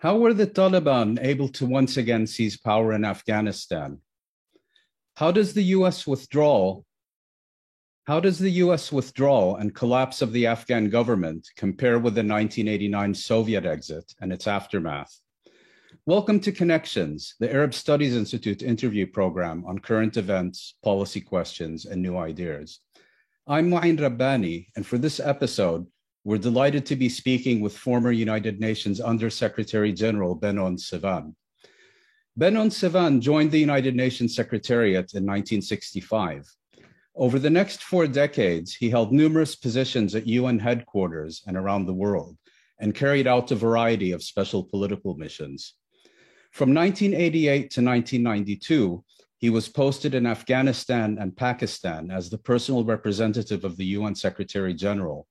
[0.00, 3.98] How were the Taliban able to once again seize power in Afghanistan?
[5.18, 6.86] How does the US withdrawal
[8.04, 13.12] how does the US withdrawal and collapse of the Afghan government compare with the 1989
[13.12, 15.14] Soviet exit and its aftermath?
[16.06, 22.00] Welcome to Connections, the Arab Studies Institute interview program on current events, policy questions, and
[22.00, 22.80] new ideas.
[23.46, 25.86] I'm Mouin Rabbani, and for this episode,
[26.30, 31.34] we're delighted to be speaking with former United Nations Under Secretary General Benon Sevan.
[32.38, 36.46] Benon Sevan joined the United Nations Secretariat in 1965
[37.16, 41.92] over the next four decades, he held numerous positions at UN headquarters and around the
[41.92, 42.36] world,
[42.78, 45.74] and carried out a variety of special political missions.
[46.52, 49.04] From 1988 to 1992,
[49.36, 54.72] he was posted in Afghanistan and Pakistan as the personal representative of the UN Secretary
[54.72, 55.26] General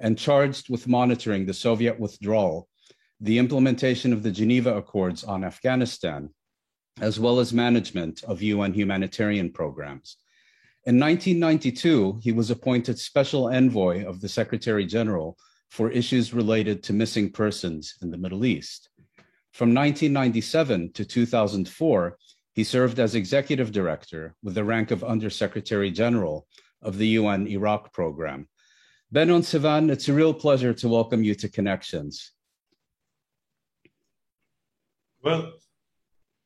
[0.00, 2.68] and charged with monitoring the Soviet withdrawal,
[3.20, 6.30] the implementation of the Geneva Accords on Afghanistan,
[7.00, 10.16] as well as management of UN humanitarian programs.
[10.84, 15.36] In 1992, he was appointed Special Envoy of the Secretary General
[15.68, 18.88] for issues related to missing persons in the Middle East.
[19.52, 22.16] From 1997 to 2004,
[22.54, 26.46] he served as Executive Director with the rank of Undersecretary General
[26.82, 28.48] of the UN Iraq Program.
[29.12, 32.30] Benon Sevan, it's a real pleasure to welcome you to Connections.
[35.22, 35.54] Well,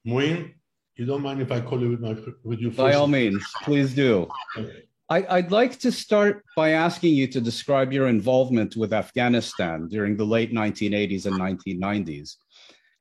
[0.07, 0.55] Mouin,
[0.97, 2.71] you don't mind if I call you with my with you?
[2.71, 4.29] By all means, please do.
[4.57, 4.85] Okay.
[5.11, 10.17] I, would like to start by asking you to describe your involvement with Afghanistan during
[10.17, 12.37] the late 1980s and 1990s,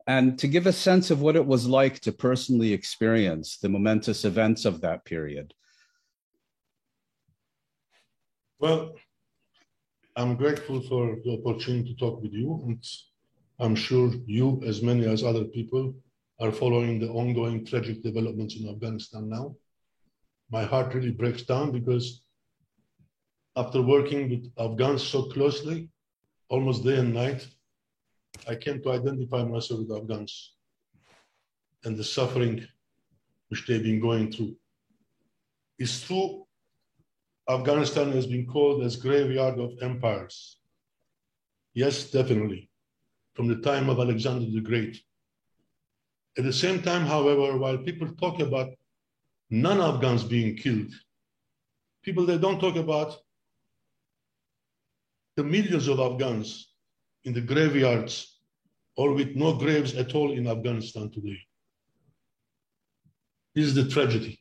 [0.08, 4.26] and to give a sense of what it was like to personally experience the momentous
[4.26, 5.54] events of that period.
[8.60, 8.96] Well,
[10.16, 12.84] I'm grateful for the opportunity to talk with you, and
[13.60, 15.96] I'm sure you, as many as other people,
[16.40, 19.56] are following the ongoing tragic developments in Afghanistan now.
[20.52, 22.22] My heart really breaks down because
[23.56, 25.90] after working with Afghans so closely,
[26.48, 27.48] almost day and night,
[28.48, 30.54] I came to identify myself with Afghans
[31.86, 32.68] and the suffering
[33.50, 34.56] which they've been going through.
[35.80, 36.46] It's true,
[37.50, 40.60] Afghanistan has been called as graveyard of empires.
[41.74, 42.70] Yes, definitely.
[43.34, 45.02] From the time of Alexander the Great,
[46.38, 48.70] at the same time, however, while people talk about
[49.50, 50.92] non-Afghans being killed,
[52.02, 53.16] people they don't talk about
[55.36, 56.74] the millions of Afghans
[57.24, 58.40] in the graveyards
[58.96, 61.40] or with no graves at all in Afghanistan today.
[63.56, 64.40] This is the tragedy.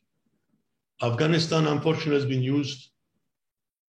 [1.01, 2.92] Afghanistan, unfortunately, has been used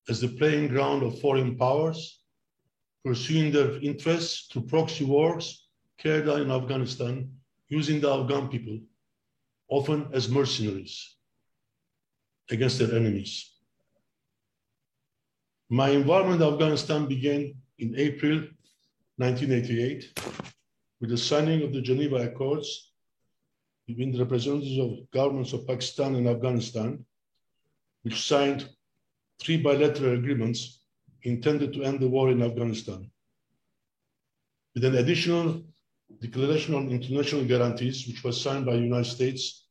[0.08, 2.20] as the playing ground of foreign powers
[3.04, 7.30] pursuing their interests through proxy wars carried out in Afghanistan
[7.68, 8.78] using the Afghan people,
[9.68, 11.16] often as mercenaries
[12.50, 13.52] against their enemies.
[15.70, 18.36] My involvement in Afghanistan began in April
[19.16, 20.18] 1988
[21.00, 22.92] with the signing of the Geneva Accords
[23.86, 27.04] between the representatives of governments of Pakistan and Afghanistan,
[28.02, 28.68] which signed
[29.44, 30.80] three bilateral agreements
[31.22, 33.10] intended to end the war in Afghanistan.
[34.74, 35.62] With an additional
[36.20, 39.66] Declaration on International Guarantees, which was signed by the United States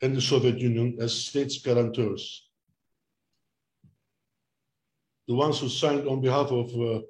[0.00, 2.48] and the Soviet Union as states guarantors.
[5.28, 7.00] The ones who signed on behalf of uh,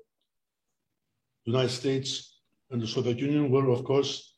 [1.44, 2.38] the United States
[2.70, 4.36] and the Soviet Union were, of course,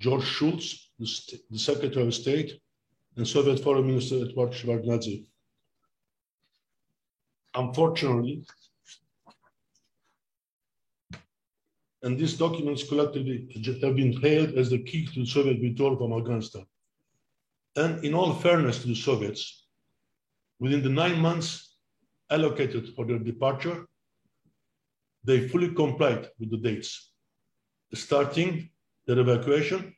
[0.00, 2.60] George Shultz, the, the Secretary of State,
[3.16, 5.26] and Soviet Foreign Minister Edward Shevardnadze.
[7.54, 8.44] Unfortunately,
[12.02, 13.48] and these documents collectively
[13.82, 16.64] have been hailed as the key to Soviet withdrawal from Afghanistan.
[17.76, 19.66] And in all fairness to the Soviets,
[20.58, 21.76] within the nine months
[22.30, 23.86] allocated for their departure,
[25.24, 27.12] they fully complied with the dates,
[27.92, 28.70] starting
[29.06, 29.94] their evacuation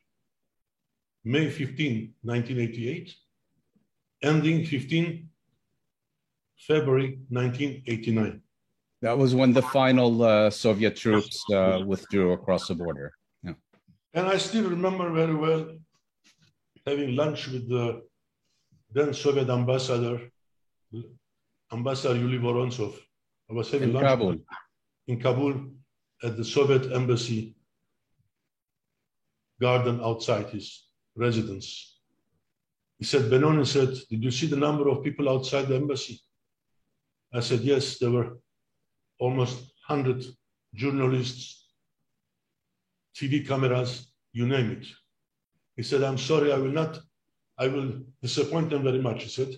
[1.25, 3.15] May 15, 1988,
[4.23, 5.29] ending 15
[6.67, 8.41] February 1989.
[9.01, 13.11] That was when the final uh, Soviet troops uh, withdrew across the border.
[13.43, 13.53] Yeah.
[14.13, 15.75] And I still remember very well
[16.87, 18.03] having lunch with the
[18.91, 20.29] then Soviet ambassador,
[21.71, 22.93] Ambassador Yuli Vorontsov.
[23.49, 24.35] I was having in lunch Kabul.
[25.07, 25.53] in Kabul
[26.23, 27.55] at the Soviet embassy
[29.59, 31.99] garden outside his residence.
[32.99, 36.21] He said, Benoni said, Did you see the number of people outside the embassy?
[37.33, 38.37] I said, Yes, there were
[39.19, 39.55] almost
[39.87, 40.23] 100
[40.75, 41.67] journalists,
[43.15, 44.87] TV cameras, you name it.
[45.75, 46.99] He said, I'm sorry, I will not,
[47.57, 49.55] I will disappoint them very much, he said,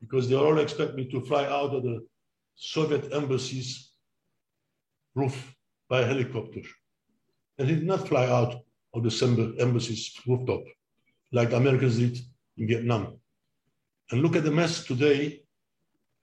[0.00, 2.06] because they all expect me to fly out of the
[2.54, 3.90] Soviet embassy's
[5.14, 5.54] roof
[5.88, 6.62] by helicopter.
[7.58, 8.56] And he did not fly out
[8.94, 10.64] of the embassy's rooftop
[11.32, 12.18] like Americans did
[12.56, 13.18] in Vietnam.
[14.10, 15.42] And look at the mess today,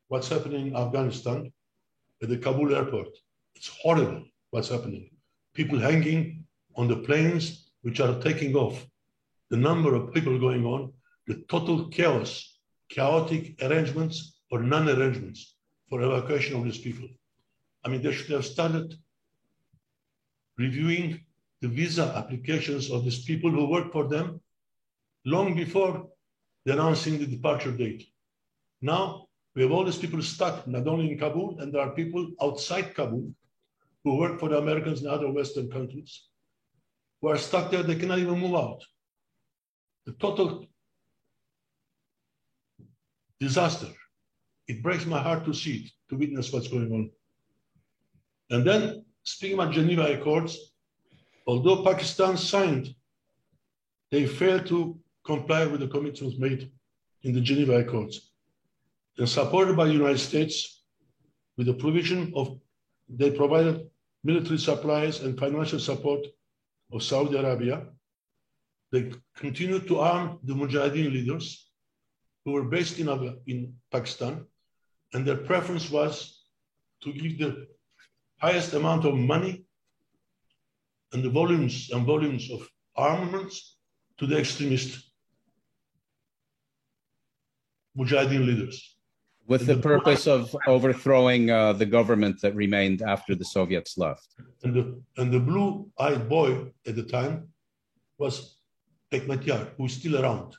[0.07, 1.51] what's happening in Afghanistan
[2.21, 3.09] at the Kabul airport.
[3.55, 5.09] It's horrible what's happening.
[5.53, 6.45] People hanging
[6.75, 8.85] on the planes which are taking off.
[9.49, 10.93] The number of people going on,
[11.27, 12.59] the total chaos,
[12.89, 15.55] chaotic arrangements or non-arrangements
[15.89, 17.07] for evacuation of these people.
[17.83, 18.95] I mean, they should have started
[20.57, 21.19] reviewing
[21.61, 24.41] the visa applications of these people who work for them
[25.25, 26.07] long before
[26.65, 28.07] announcing the departure date.
[28.81, 32.27] Now we have all these people stuck, not only in Kabul, and there are people
[32.41, 33.31] outside Kabul
[34.03, 36.27] who work for the Americans and other Western countries
[37.21, 38.83] who are stuck there, they cannot even move out.
[40.05, 40.65] The total
[43.39, 43.87] disaster.
[44.67, 47.11] It breaks my heart to see it, to witness what's going on.
[48.49, 50.73] And then, speaking about Geneva Accords,
[51.47, 52.93] although Pakistan signed,
[54.11, 56.71] they failed to comply with the commitments made
[57.23, 58.32] in the Geneva Accords.
[59.17, 60.83] Supported by the United States
[61.55, 62.59] with the provision of,
[63.07, 63.87] they provided
[64.23, 66.25] military supplies and financial support
[66.91, 67.85] of Saudi Arabia.
[68.91, 71.69] They continued to arm the Mujahideen leaders
[72.43, 73.07] who were based in,
[73.45, 74.45] in Pakistan.
[75.13, 76.45] And their preference was
[77.03, 77.67] to give the
[78.39, 79.65] highest amount of money
[81.11, 83.77] and the volumes and volumes of armaments
[84.17, 85.11] to the extremist
[87.95, 88.92] Mujahideen leaders.
[89.45, 94.27] With the, the purpose of overthrowing uh, the government that remained after the Soviets left.
[94.63, 97.49] And the, and the blue eyed boy at the time
[98.17, 98.55] was
[99.11, 100.55] Hekmatyar, who's still around.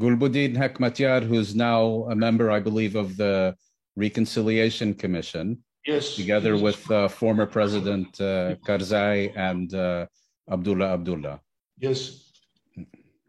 [0.00, 3.54] Gulbuddin Hekmatyar, who's now a member, I believe, of the
[3.94, 5.62] Reconciliation Commission.
[5.86, 6.16] Yes.
[6.16, 10.06] Together with uh, former President uh, Karzai and uh,
[10.50, 11.40] Abdullah Abdullah.
[11.78, 12.32] Yes.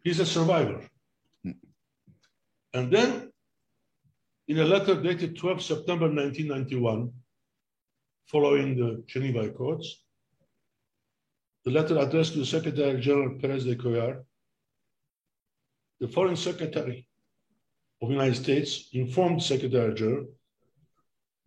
[0.04, 0.82] He's a survivor.
[1.44, 1.52] Hmm.
[2.74, 3.32] And then
[4.48, 7.12] in a letter dated 12 September 1991,
[8.28, 10.04] following the Geneva Accords,
[11.66, 14.24] the letter addressed to the Secretary General Perez de Cuellar,
[16.00, 17.06] the Foreign Secretary
[18.02, 20.28] of the United States informed Secretary General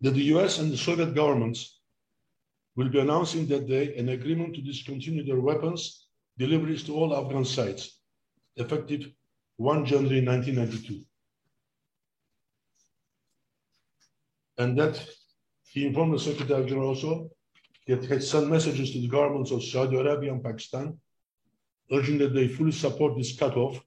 [0.01, 1.79] that the US and the Soviet governments
[2.75, 6.07] will be announcing that day an agreement to discontinue their weapons
[6.37, 7.99] deliveries to all Afghan sites,
[8.57, 9.11] effective
[9.57, 11.03] 1 January 1992.
[14.57, 15.03] And that
[15.63, 17.29] he informed the Secretary General also
[17.87, 20.97] that he had sent messages to the governments of Saudi Arabia and Pakistan,
[21.91, 23.81] urging that they fully support this cutoff,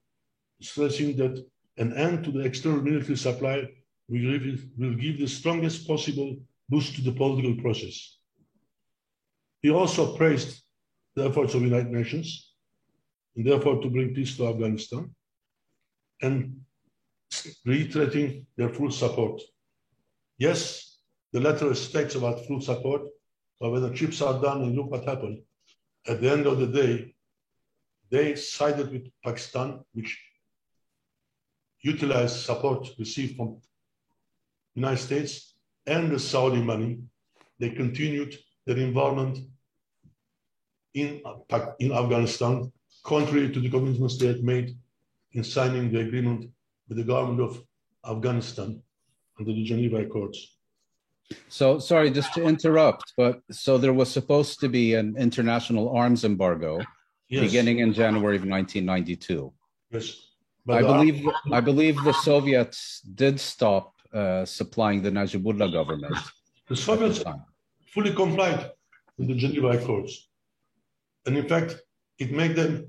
[0.61, 1.43] stressing that
[1.77, 3.67] an end to the external military supply
[4.07, 6.35] will give, will give the strongest possible
[6.69, 8.17] boost to the political process.
[9.61, 10.61] He also praised
[11.15, 12.53] the efforts of the United Nations
[13.35, 15.13] in the effort to bring peace to Afghanistan
[16.21, 16.61] and
[17.65, 19.41] reiterating their full support
[20.37, 20.97] Yes,
[21.31, 23.03] the letter states about full support,
[23.59, 25.41] but when the chips are done and look what happened,
[26.07, 27.15] at the end of the day,
[28.09, 30.21] they sided with Pakistan, which
[31.81, 33.61] utilized support received from
[34.75, 35.55] United States
[35.87, 36.99] and the Saudi money.
[37.59, 39.39] They continued their involvement
[40.93, 41.21] in,
[41.79, 42.71] in Afghanistan,
[43.03, 44.77] contrary to the commitments they had made
[45.31, 46.49] in signing the agreement
[46.87, 47.63] with the government of
[48.05, 48.81] Afghanistan
[49.39, 50.57] under the Geneva Accords.
[51.47, 56.23] So, sorry, just to interrupt, but so there was supposed to be an international arms
[56.23, 56.79] embargo
[57.29, 57.43] yes.
[57.43, 59.51] beginning in January of 1992.
[59.91, 60.21] Yes.
[60.65, 66.15] But I believe I believe the Soviets did stop uh, supplying the Najibullah government.
[66.67, 67.35] The Soviets the
[67.93, 68.71] fully complied
[69.19, 70.29] with the Geneva Accords.
[71.27, 71.75] And in fact,
[72.17, 72.87] it made them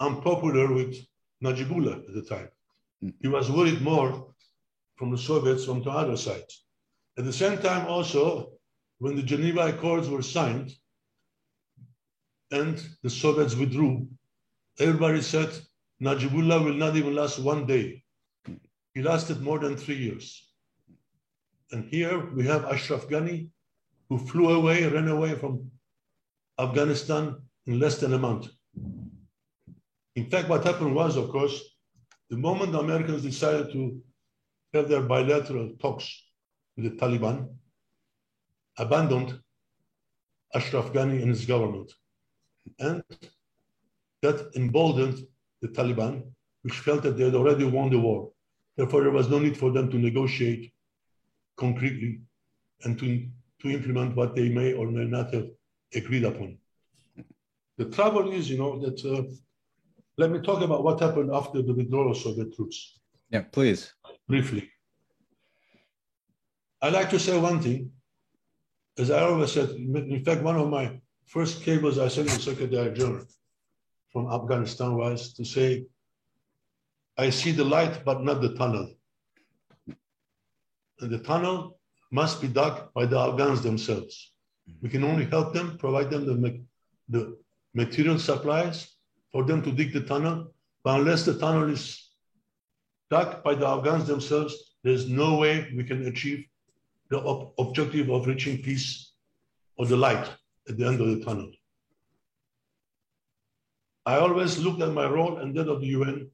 [0.00, 0.96] unpopular with
[1.44, 2.48] Najibullah at the time.
[3.04, 3.14] Mm.
[3.20, 4.33] He was worried more
[4.96, 6.48] from the Soviets onto other side.
[7.18, 8.52] At the same time, also,
[8.98, 10.72] when the Geneva Accords were signed
[12.50, 14.08] and the Soviets withdrew,
[14.78, 15.50] everybody said
[16.02, 18.02] Najibullah will not even last one day.
[18.94, 20.52] He lasted more than three years.
[21.72, 23.48] And here we have Ashraf Ghani,
[24.08, 25.70] who flew away, ran away from
[26.58, 27.36] Afghanistan
[27.66, 28.48] in less than a month.
[30.14, 31.60] In fact, what happened was, of course,
[32.30, 34.00] the moment the Americans decided to
[34.74, 36.24] have their bilateral talks
[36.76, 37.48] with the Taliban,
[38.76, 39.38] abandoned
[40.54, 41.92] Ashraf Ghani and his government.
[42.78, 43.02] And
[44.22, 45.18] that emboldened
[45.62, 46.24] the Taliban,
[46.62, 48.32] which felt that they had already won the war.
[48.76, 50.72] Therefore, there was no need for them to negotiate
[51.56, 52.20] concretely
[52.82, 53.28] and to,
[53.62, 55.48] to implement what they may or may not have
[55.94, 56.58] agreed upon.
[57.78, 59.22] The trouble is, you know, that uh,
[60.16, 62.98] let me talk about what happened after the withdrawal of Soviet troops.
[63.30, 63.92] Yeah, please.
[64.28, 64.70] Briefly.
[66.80, 67.90] I like to say one thing.
[68.98, 72.92] As I always said, in fact, one of my first cables I sent to Secretary
[72.94, 73.26] General
[74.12, 75.86] from Afghanistan was to say,
[77.16, 78.88] I see the light, but not the tunnel.
[81.00, 81.78] And the tunnel
[82.12, 84.32] must be dug by the Afghans themselves.
[84.80, 86.62] We can only help them, provide them the,
[87.08, 87.36] the
[87.74, 88.88] material supplies
[89.32, 90.54] for them to dig the tunnel.
[90.82, 92.03] But unless the tunnel is
[93.10, 96.44] dug by the Afghans themselves, there's no way we can achieve
[97.10, 99.12] the ob objective of reaching peace
[99.76, 100.26] or the light
[100.68, 101.50] at the end of the tunnel.
[104.06, 106.30] I always looked at my role and that of the UN,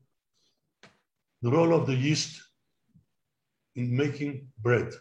[1.42, 2.42] the role of the yeast
[3.76, 4.92] in making bread.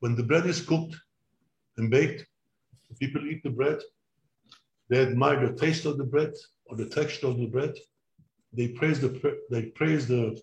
[0.00, 0.96] When the bread is cooked
[1.76, 2.26] and baked,
[2.98, 3.80] people eat the bread,
[4.88, 6.32] they admire the taste of the bread
[6.66, 7.74] or the texture of the bread.
[8.56, 10.40] They praise the, they praise the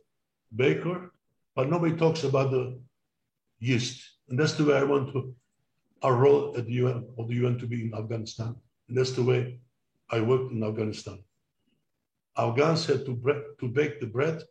[0.55, 1.12] baker,
[1.55, 2.79] but nobody talks about the
[3.60, 4.01] yeast.
[4.29, 5.36] And that's the way I want to,
[6.03, 8.55] our role at the UN, of the UN to be in Afghanistan.
[8.88, 9.60] And that's the way
[10.12, 11.24] I worked in Afghanistan.
[12.38, 14.43] Afghans had to, to bake the bread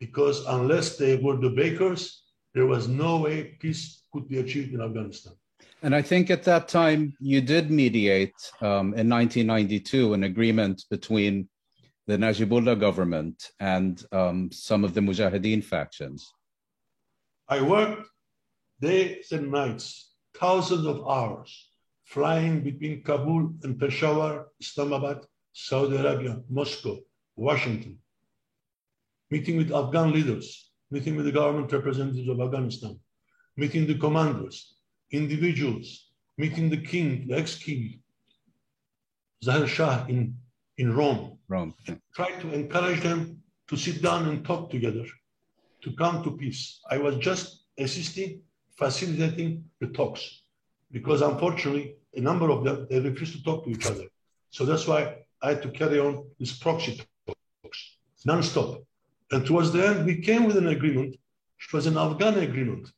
[0.00, 2.22] because unless they were the bakers,
[2.54, 5.34] there was no way peace could be achieved in Afghanistan.
[5.82, 11.48] And I think at that time you did mediate um, in 1992 an agreement between
[12.06, 16.32] the Najibullah government and um, some of the Mujahideen factions.
[17.48, 18.08] I worked
[18.80, 21.70] days and nights, thousands of hours,
[22.04, 26.98] flying between Kabul and Peshawar, Islamabad, Saudi Arabia, Moscow,
[27.34, 27.98] Washington,
[29.30, 32.98] meeting with Afghan leaders, meeting with the government representatives of Afghanistan,
[33.56, 34.76] meeting the commanders,
[35.10, 38.00] individuals, meeting the king, the ex-king,
[39.42, 40.36] Zahir Shah in,
[40.78, 41.35] in Rome.
[41.48, 41.74] Rome.
[42.14, 45.04] Try to encourage them to sit down and talk together,
[45.82, 46.80] to come to peace.
[46.90, 48.42] I was just assisting,
[48.76, 50.42] facilitating the talks,
[50.90, 54.04] because unfortunately, a number of them, they refused to talk to each other.
[54.50, 58.82] So that's why I had to carry on this proxy talks, non-stop.
[59.32, 61.16] And towards the end, we came with an agreement,
[61.60, 62.88] It was an Afghan agreement.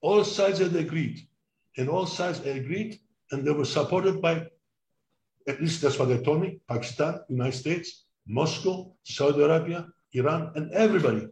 [0.00, 1.26] All sides had agreed
[1.76, 4.46] and all sides agreed, and they were supported by,
[5.46, 10.72] at least that's what they told me, Pakistan, United States, Moscow, Saudi Arabia, Iran, and
[10.72, 11.26] everybody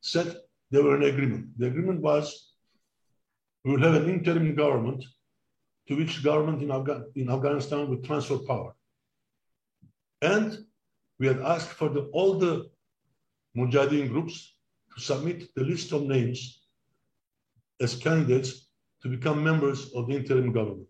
[0.00, 0.36] said
[0.70, 1.58] they were in agreement.
[1.58, 2.52] The agreement was
[3.64, 5.04] we will have an interim government
[5.88, 8.74] to which government in, Afga in Afghanistan would transfer power.
[10.22, 10.58] And
[11.18, 12.70] we had asked for the, all the
[13.56, 14.54] Mujahideen groups
[14.94, 16.62] to submit the list of names
[17.80, 18.68] as candidates
[19.02, 20.88] to become members of the interim government.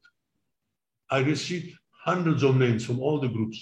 [1.10, 3.58] I received hundreds of names from all the groups,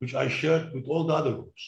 [0.00, 1.62] which I shared with all the other groups.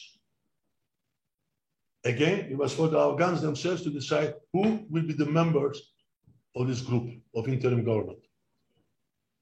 [2.03, 5.77] Again, it was for the Afghans themselves to decide who will be the members
[6.55, 8.19] of this group of interim government.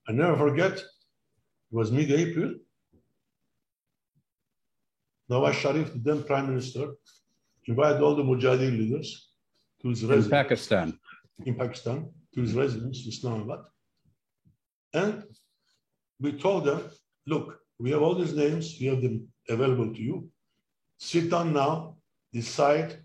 [0.08, 2.55] I never forget, it was mid-April.
[5.29, 6.86] Nawaz Sharif, the then prime minister,
[7.65, 9.29] invited all the Mujahideen leaders
[9.82, 10.25] to his residence.
[10.25, 11.00] In Pakistan
[11.46, 13.60] in Pakistan to his residence, Islamabad.
[14.93, 15.24] And
[16.23, 16.81] we told them,
[17.27, 20.29] look, we have all these names, we have them available to you.
[20.97, 21.97] Sit down now,
[22.31, 22.99] decide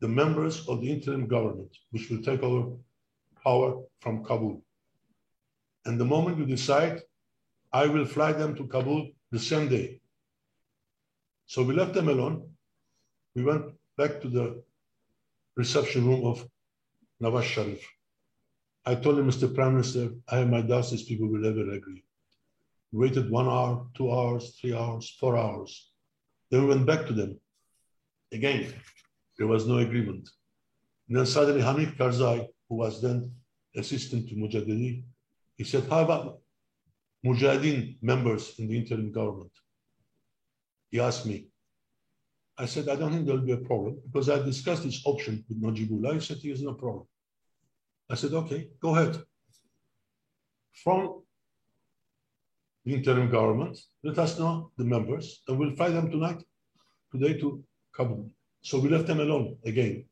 [0.00, 2.76] the members of the interim government, which will take over
[3.42, 4.62] power from Kabul.
[5.84, 7.02] And the moment you decide,
[7.72, 10.00] I will fly them to Kabul the same day.
[11.46, 12.48] So we left them alone.
[13.34, 13.64] We went
[13.98, 14.62] back to the
[15.56, 16.46] reception room of
[17.20, 17.84] Nawaz Sharif.
[18.86, 19.52] I told him, Mr.
[19.52, 22.04] Prime Minister, I have my doubts these people will ever agree.
[22.96, 25.90] Waited one hour, two hours, three hours, four hours.
[26.48, 27.40] Then we went back to them.
[28.30, 28.72] Again,
[29.36, 30.28] there was no agreement.
[31.08, 33.32] And then suddenly Hamid Karzai, who was then
[33.74, 35.02] assistant to Mojaddedi,
[35.56, 36.38] he said, how about
[37.26, 39.50] Mujahideen members in the interim government?
[40.92, 41.48] He asked me.
[42.56, 45.60] I said, I don't think there'll be a problem because I discussed this option with
[45.60, 46.14] Najibullah.
[46.14, 47.08] He said, he has no problem.
[48.08, 49.20] I said, okay, go ahead.
[50.84, 51.23] From
[52.84, 56.42] the interim government, let us know the members, and we'll fly them tonight,
[57.12, 57.64] today to
[57.96, 58.30] Kabul.
[58.62, 60.04] So we left them alone again.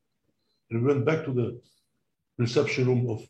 [0.69, 1.61] And we went back to the
[2.37, 3.21] reception room of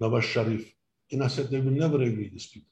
[0.00, 0.72] Nawaz Sharif.
[1.10, 2.68] And I said, they will never agree, these people.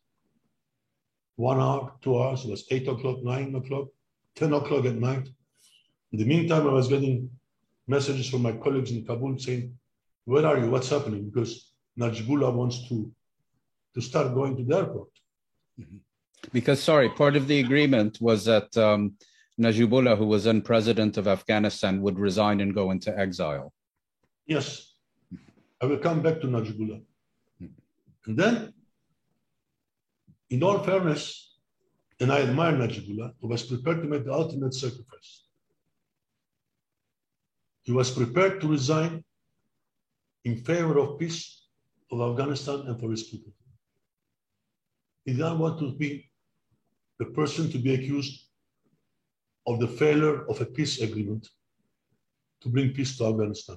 [1.37, 3.89] one hour, two hours, it was eight o'clock, nine o'clock,
[4.37, 5.27] 10 o'clock at night.
[6.13, 7.31] In the meantime, I was getting
[7.87, 9.75] messages from my colleagues in Kabul saying,
[10.25, 10.71] where are you?
[10.71, 11.31] What's happening?
[11.31, 13.11] Because Najibullah wants to,
[13.95, 15.09] to start going to the airport.
[16.53, 19.15] Because, sorry, part of the agreement was that um,
[19.61, 23.73] Najibullah, who was then president of Afghanistan, would resign and go into exile.
[24.47, 24.95] Yes,
[25.81, 27.03] I will come back to Najibullah.
[28.27, 28.73] And then,
[30.51, 31.59] in all fairness,
[32.21, 35.47] and I admire Najibullah, who was prepared to make the ultimate sacrifice.
[37.83, 39.25] He was prepared to resign
[40.45, 41.67] in favor of peace
[42.11, 43.53] of Afghanistan and for his people.
[45.25, 46.31] He doesn't want to be
[47.19, 48.47] the person to be accused
[49.67, 51.49] of the failure of a peace agreement
[52.63, 53.77] to bring peace to Afghanistan.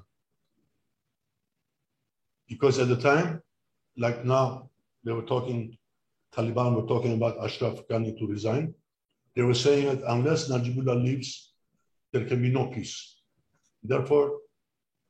[2.48, 3.42] Because at the time,
[3.98, 4.70] like now,
[5.04, 5.78] they were talking,
[6.34, 8.74] Taliban were talking about Ashraf Ghani to resign.
[9.36, 11.54] They were saying that unless Najibullah leaves,
[12.12, 13.22] there can be no peace.
[13.84, 14.40] Therefore,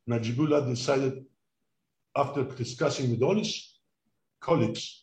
[0.09, 1.25] Najibullah decided,
[2.15, 3.79] after discussing with all his
[4.39, 5.02] colleagues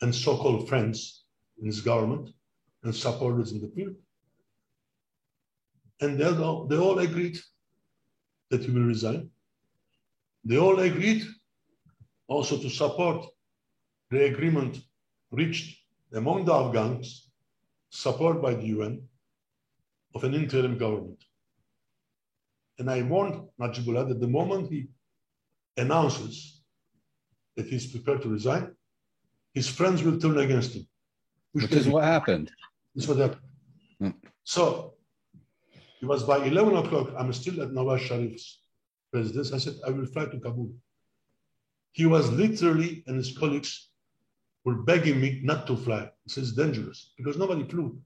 [0.00, 1.24] and so-called friends
[1.60, 2.30] in his government
[2.82, 3.94] and supporters in the field,
[6.00, 7.38] and they all, they all agreed
[8.50, 9.30] that he will resign.
[10.44, 11.24] They all agreed
[12.26, 13.26] also to support
[14.10, 14.78] the agreement
[15.30, 15.78] reached
[16.12, 17.30] among the Afghans,
[17.90, 19.02] supported by the UN,
[20.14, 21.22] of an interim government.
[22.78, 24.88] And I warned Najibullah that the moment he
[25.76, 26.62] announces
[27.56, 28.73] that he's prepared to resign,
[29.54, 30.86] his friends will turn against him.
[31.52, 32.50] Which, is what happened.
[32.94, 33.40] This is what happened.
[34.00, 34.10] Hmm.
[34.42, 34.94] So
[36.02, 38.60] it was by 11 o'clock, I'm still at Nawaz Sharif's
[39.12, 39.52] residence.
[39.52, 40.72] I said, I will fly to Kabul.
[41.92, 43.90] He was literally, and his colleagues
[44.64, 46.10] were begging me not to fly.
[46.24, 47.98] He says, dangerous, because nobody flew.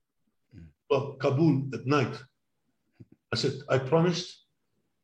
[0.90, 2.14] Well, Kabul at night.
[3.32, 4.44] I said, I promised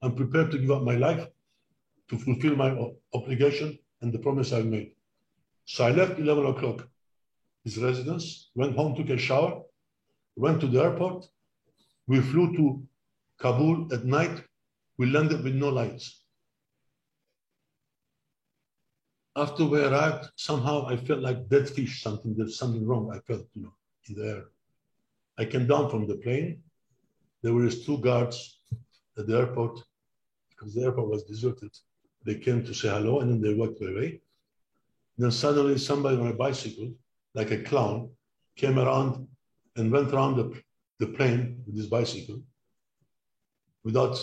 [0.02, 1.26] I'm prepared to give up my life
[2.10, 2.76] to fulfill my
[3.14, 4.92] obligation and the promise I made.
[5.64, 6.88] So I left 11 o'clock
[7.64, 9.62] his residence, went home, took a shower,
[10.36, 11.26] went to the airport.
[12.06, 12.86] We flew to
[13.38, 14.44] Kabul at night.
[14.98, 16.22] We landed with no lights.
[19.34, 23.10] After we arrived, somehow I felt like dead fish, something, there's something wrong.
[23.12, 23.74] I felt, you know,
[24.08, 24.44] in the air.
[25.38, 26.62] I came down from the plane.
[27.42, 28.58] There were two guards
[29.18, 29.82] at the airport
[30.50, 31.70] because the airport was deserted.
[32.24, 34.20] They came to say hello and then they walked away.
[35.16, 36.92] Then suddenly somebody on a bicycle,
[37.34, 38.10] like a clown,
[38.56, 39.28] came around
[39.76, 40.60] and went around the,
[40.98, 42.40] the plane with his bicycle
[43.84, 44.16] without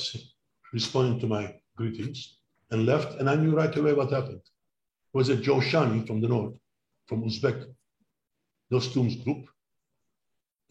[0.73, 2.37] responding to my greetings
[2.71, 3.19] and left.
[3.19, 4.41] And I knew right away what happened
[5.13, 6.55] It was a Jowzjani from the north,
[7.07, 7.65] from Uzbek,
[8.71, 9.45] Dostum's group.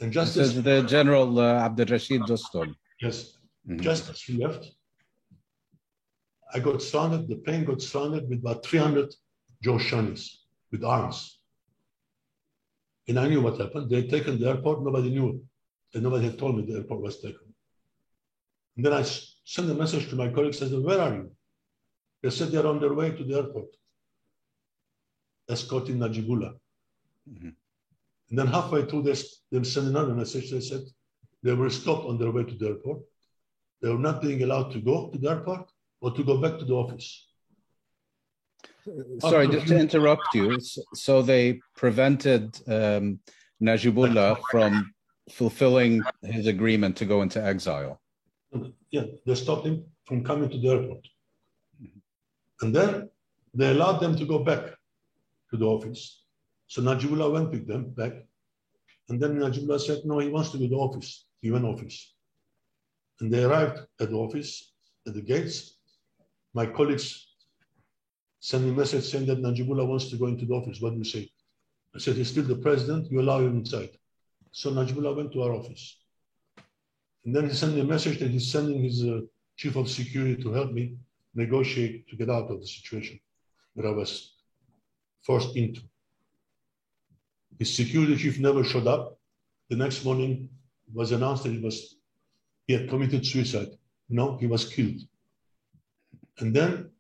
[0.01, 2.75] And just this as the General uh, Abdurrashid Dostum.
[3.01, 3.37] Yes,
[3.69, 3.81] mm-hmm.
[3.81, 4.67] just as he left,
[6.53, 9.15] I got stranded, the plane got stranded with about 300
[9.65, 10.29] Jowzjanis
[10.71, 11.39] with arms.
[13.09, 13.91] And I knew what happened.
[13.91, 15.45] They had taken the airport, nobody knew.
[15.93, 17.53] And nobody had told me the airport was taken.
[18.77, 21.31] And then I sent a message to my colleagues, I said, where are you?
[22.23, 23.69] They said they're on their way to the airport
[25.51, 26.55] escorting Najibullah.
[27.29, 27.49] Mm-hmm.
[28.31, 30.51] And then halfway through this, they sent another message.
[30.51, 30.83] They said
[31.43, 33.01] they were stopped on their way to the airport.
[33.83, 35.71] They were not being allowed to go to the airport
[36.01, 37.30] or to go back to the office.
[39.21, 40.59] Sorry, just to interrupt you.
[40.95, 43.21] So they prevented um,
[43.63, 44.93] Najibullah from
[45.31, 48.01] fulfilling his agreement to go into exile.
[48.91, 51.07] Yeah, they stopped him from coming to the airport.
[52.63, 53.09] And then
[53.55, 54.63] they allowed them to go back
[55.51, 56.25] to the office.
[56.67, 58.13] So Najibullah went with them back.
[59.09, 62.15] And then Najibullah said, no, he wants to go to the office, the UN office.
[63.21, 64.73] And they arrived at the office,
[65.07, 65.79] at the gates.
[66.55, 67.30] My colleagues
[68.41, 70.81] sent me a message saying that Najibullah wants to go into the office.
[70.81, 71.31] What do you say?
[71.95, 73.91] I said, he's still the president, you allow him inside.
[74.53, 75.99] So Najibullah went to our office.
[77.25, 79.21] And then he sent me a message that he's sending his uh,
[79.57, 80.97] chief of security to help me
[81.35, 83.21] negotiate to get out of the situation
[83.77, 84.35] that I was
[85.23, 85.83] forced into.
[87.59, 89.19] His security chief never showed up.
[89.69, 90.49] The next morning
[90.93, 91.97] was announced that he was
[92.67, 93.69] he had committed suicide.
[94.09, 95.01] No, he was killed.
[96.39, 96.91] And then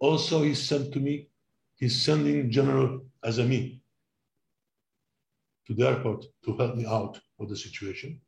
[0.00, 1.28] also he sent to me,
[1.76, 3.80] he's sending General Azimi
[5.66, 8.20] to the airport to help me out of the situation.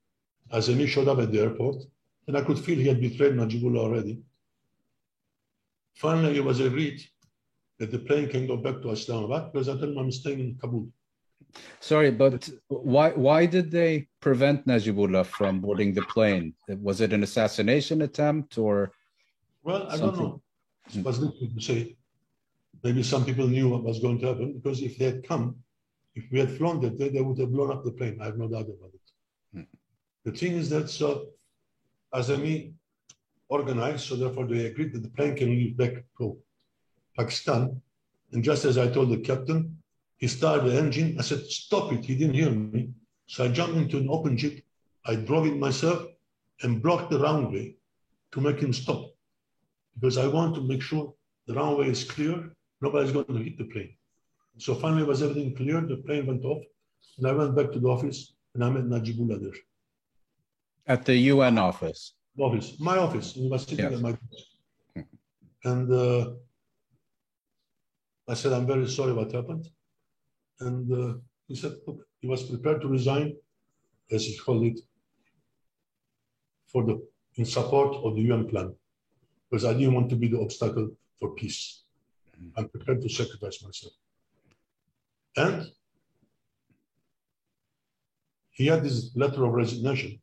[0.53, 1.77] Azimi showed up at the airport,
[2.29, 4.23] and I could feel he had betrayed Najibullah already.
[5.95, 7.03] Finally, it was agreed
[7.79, 10.55] that the plane can go back to Islamabad because I told him I'm staying in
[10.61, 10.89] Kabul.
[11.81, 16.55] Sorry, but why why did they prevent Najibullah from boarding the plane?
[16.69, 18.93] Was it an assassination attempt or?
[19.63, 20.42] Well, I don't know.
[20.95, 21.97] It was difficult to say.
[22.83, 25.57] Maybe some people knew what was going to happen because if they had come,
[26.15, 28.19] if we had flown that day, they would have blown up the plane.
[28.21, 29.07] I have no doubt about it.
[29.55, 29.63] Hmm.
[30.25, 31.29] The thing is that so
[32.13, 32.73] Azimi
[33.49, 36.37] organized, so therefore they agreed that the plane can leave back to
[37.17, 37.81] Pakistan.
[38.33, 39.77] And just as I told the captain,
[40.17, 41.17] he started the engine.
[41.19, 42.05] I said, stop it.
[42.05, 42.91] He didn't hear me.
[43.27, 44.65] So I jumped into an open jeep.
[45.05, 46.07] I drove it myself
[46.63, 47.75] and blocked the runway
[48.33, 49.11] to make him stop.
[49.95, 51.15] Because I want to make sure
[51.47, 52.51] the runway is clear.
[52.81, 53.95] Nobody's going to hit the plane.
[54.59, 55.81] So finally, was everything clear?
[55.81, 56.63] The plane went off.
[57.19, 59.59] And I went back to the office and I met Najibullah there.
[60.87, 62.15] At the UN office?
[62.39, 63.33] Office, my office.
[63.35, 63.95] He was sitting yes.
[63.95, 65.07] at my desk.
[65.65, 66.31] And uh,
[68.29, 69.69] I said, I'm very sorry what happened.
[70.61, 73.37] And uh, he said, look, he was prepared to resign,
[74.11, 74.81] as he called it,
[76.67, 78.75] for the in support of the UN plan,
[79.53, 81.83] because I didn't want to be the obstacle for peace.
[82.57, 83.93] I'm prepared to sacrifice myself.
[85.37, 85.71] And
[88.51, 90.23] he had this letter of resignation,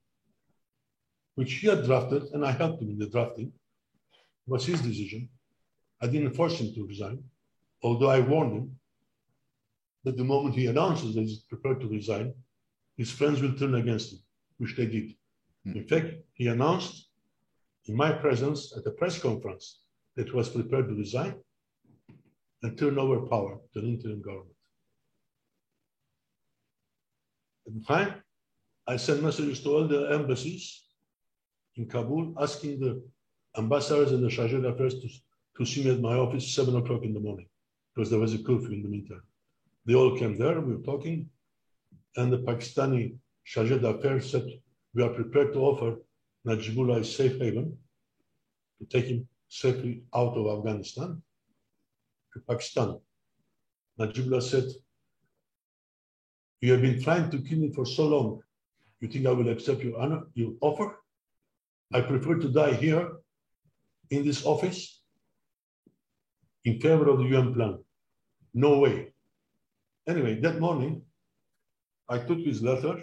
[1.35, 3.53] which he had drafted, and I helped him in the drafting.
[4.47, 5.29] It was his decision.
[6.01, 7.23] I didn't force him to resign,
[7.83, 8.79] although I warned him
[10.05, 12.33] that the moment he announces that he's prepared to resign,
[12.97, 14.19] his friends will turn against him,
[14.57, 15.13] which they did.
[15.65, 17.08] In fact, he announced
[17.89, 19.79] in my presence at a press conference
[20.15, 21.33] that was prepared to resign
[22.61, 24.59] and turn over power to the interim government.
[27.65, 28.13] At the time,
[28.87, 30.83] I sent messages to all the embassies
[31.77, 33.01] in Kabul asking the
[33.57, 35.07] ambassadors and the charge d'affaires to,
[35.57, 37.47] to see me at my office seven o'clock in the morning
[37.95, 39.23] because there was a curfew in the meantime.
[39.85, 41.29] They all came there, we were talking,
[42.17, 44.45] and the Pakistani charge d'affaires said,
[44.93, 45.97] we are prepared to offer
[46.47, 47.77] Najibullah is safe haven
[48.79, 51.21] to take him safely out of Afghanistan
[52.33, 52.99] to Pakistan.
[53.99, 54.65] Najibullah said,
[56.61, 58.41] you have been trying to kill me for so long.
[58.99, 61.01] You think I will accept your honor, your offer?
[61.93, 63.11] I prefer to die here
[64.09, 65.01] in this office
[66.65, 67.79] in favor of the UN plan.
[68.53, 69.13] No way.
[70.07, 71.01] Anyway, that morning,
[72.09, 73.01] I took his letter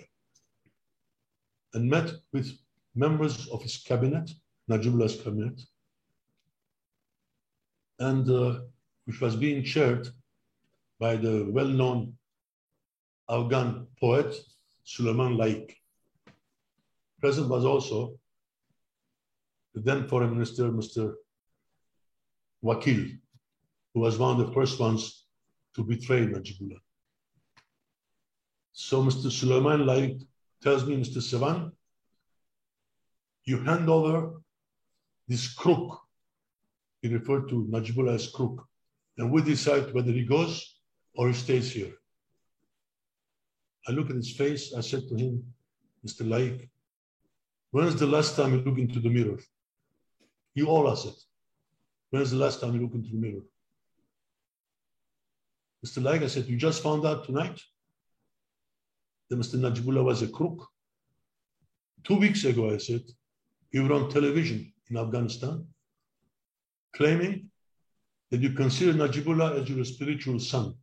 [1.75, 2.51] and met with
[2.97, 4.31] members of his cabinet,
[4.71, 5.61] Najibullah's cabinet,
[7.99, 8.61] and uh,
[9.05, 10.09] which was being chaired
[10.99, 12.15] by the well-known
[13.29, 14.35] Afghan poet
[14.85, 15.75] Suleiman Laik.
[17.21, 18.19] Present was also
[19.75, 21.15] the then foreign minister, Mr.
[22.65, 23.19] Wakil,
[23.93, 25.27] who was one of the first ones
[25.75, 26.81] to betray Najibullah.
[28.73, 29.31] So Mr.
[29.31, 30.23] Suleiman Laik
[30.63, 31.19] tells me, Mr.
[31.19, 31.73] Sevan,
[33.47, 34.33] you hand over
[35.29, 36.01] this crook.
[37.01, 38.67] He referred to Najibullah as crook.
[39.19, 40.79] And we decide whether he goes
[41.15, 41.93] or he stays here.
[43.89, 44.75] I look at his face.
[44.75, 45.43] I said to him,
[46.07, 46.27] Mr.
[46.27, 46.69] Laik,
[47.71, 49.39] when is the last time you look into the mirror?
[50.55, 51.21] You all asked it.
[52.11, 53.43] When is the last time you look into the mirror?
[55.85, 56.03] Mr.
[56.03, 57.61] Laik, I said, you just found out tonight?
[59.29, 59.59] that Mr.
[59.59, 60.69] Najibullah was a crook.
[62.05, 63.03] Two weeks ago, I said,
[63.73, 65.67] you were on television in Afghanistan
[66.95, 67.51] claiming
[68.31, 70.75] that you consider Najibullah as your spiritual son.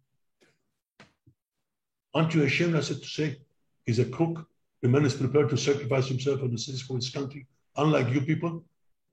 [2.13, 3.37] Aren't you ashamed, I said, to say
[3.85, 4.47] he's a crook?
[4.81, 8.63] The man is prepared to sacrifice himself the citizens for his country, unlike you people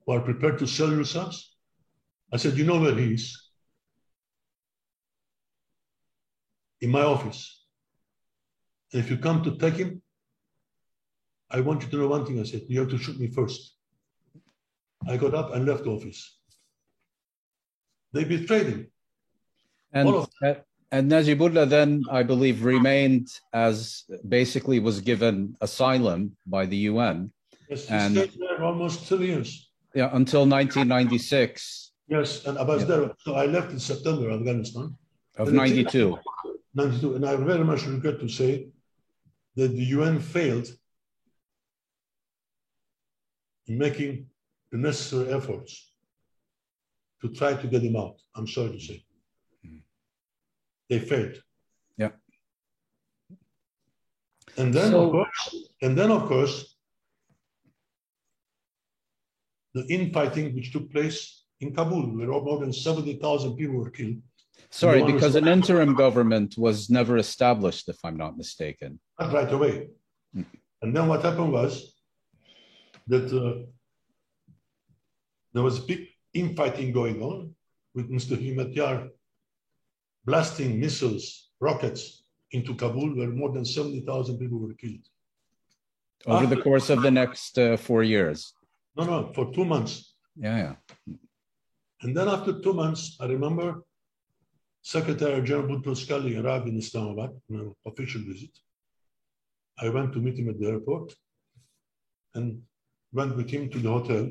[0.05, 1.57] who are prepared to sell yourselves.
[2.33, 3.51] I said, you know where he is?
[6.81, 7.65] In my office.
[8.93, 10.03] And if you come to take him,
[11.51, 12.39] I want you to know one thing.
[12.41, 13.75] I said, you have to shoot me first.
[15.09, 16.39] I got up and left the office.
[18.13, 18.87] They betrayed him.
[19.93, 20.55] And, uh,
[20.93, 27.33] and Najibullah then, I believe, remained as basically was given asylum by the UN.
[27.69, 29.71] Yes, he and, stayed there almost two years.
[29.95, 31.93] Yeah, until 1996.
[32.09, 32.89] Yes, and I was yeah.
[32.89, 33.11] there.
[33.19, 34.97] So I left in September, Afghanistan.
[35.37, 36.19] Of 92.
[36.75, 37.15] 92.
[37.17, 38.69] And I very much regret to say
[39.57, 40.69] that the UN failed
[43.79, 44.27] making
[44.73, 45.93] the necessary efforts
[47.23, 48.17] to try to get him out.
[48.35, 49.05] I'm sorry to say.
[49.67, 49.83] Mm.
[50.89, 51.43] They failed.
[51.97, 52.11] Yeah.
[54.57, 56.77] And then so, of course, and then of course,
[59.75, 64.17] the infighting which took place in Kabul, where more than 70,000 people were killed.
[64.71, 69.01] Sorry, because an interim government was never established, if I'm not mistaken.
[69.19, 69.89] Not right away.
[70.37, 70.47] Mm.
[70.83, 71.95] And then what happened was
[73.11, 73.67] that uh,
[75.53, 77.55] there was big infighting going on
[77.95, 78.35] with Mr.
[78.43, 79.09] Hekmatyar
[80.25, 85.07] blasting missiles, rockets into Kabul, where more than 70,000 people were killed.
[86.27, 88.53] Over the course of the next uh, four years.
[88.97, 90.15] No, no, for two months.
[90.37, 91.15] Yeah, yeah.
[92.03, 93.83] And then after two months, I remember
[94.83, 98.51] Secretary General Boutros Ghali arrived in Islamabad on an official visit.
[99.79, 101.15] I went to meet him at the airport
[102.35, 102.63] and
[103.13, 104.29] went with him to the hotel.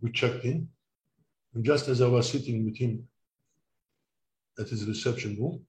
[0.00, 0.68] We checked in.
[1.54, 3.06] And just as I was sitting with him
[4.58, 5.60] at his reception room,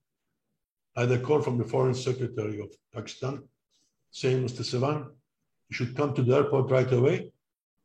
[0.96, 3.42] I had a call from the Foreign Secretary of Pakistan
[4.10, 4.62] saying, Mr.
[4.62, 5.10] Sevan,
[5.68, 7.32] you should come to the airport right away.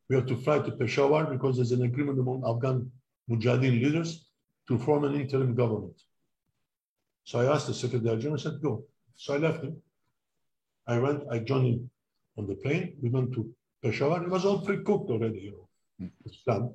[0.09, 2.91] We have to fly to Peshawar because there's an agreement among Afghan
[3.29, 4.27] Mujahideen leaders
[4.67, 5.99] to form an interim government.
[7.23, 8.85] So I asked the Secretary General, I said, go.
[9.15, 9.77] So I left him.
[10.87, 11.89] I went, I joined him
[12.37, 12.95] on the plane.
[13.01, 14.23] We went to Peshawar.
[14.23, 16.73] It was all pre-cooked already, you know, this plan,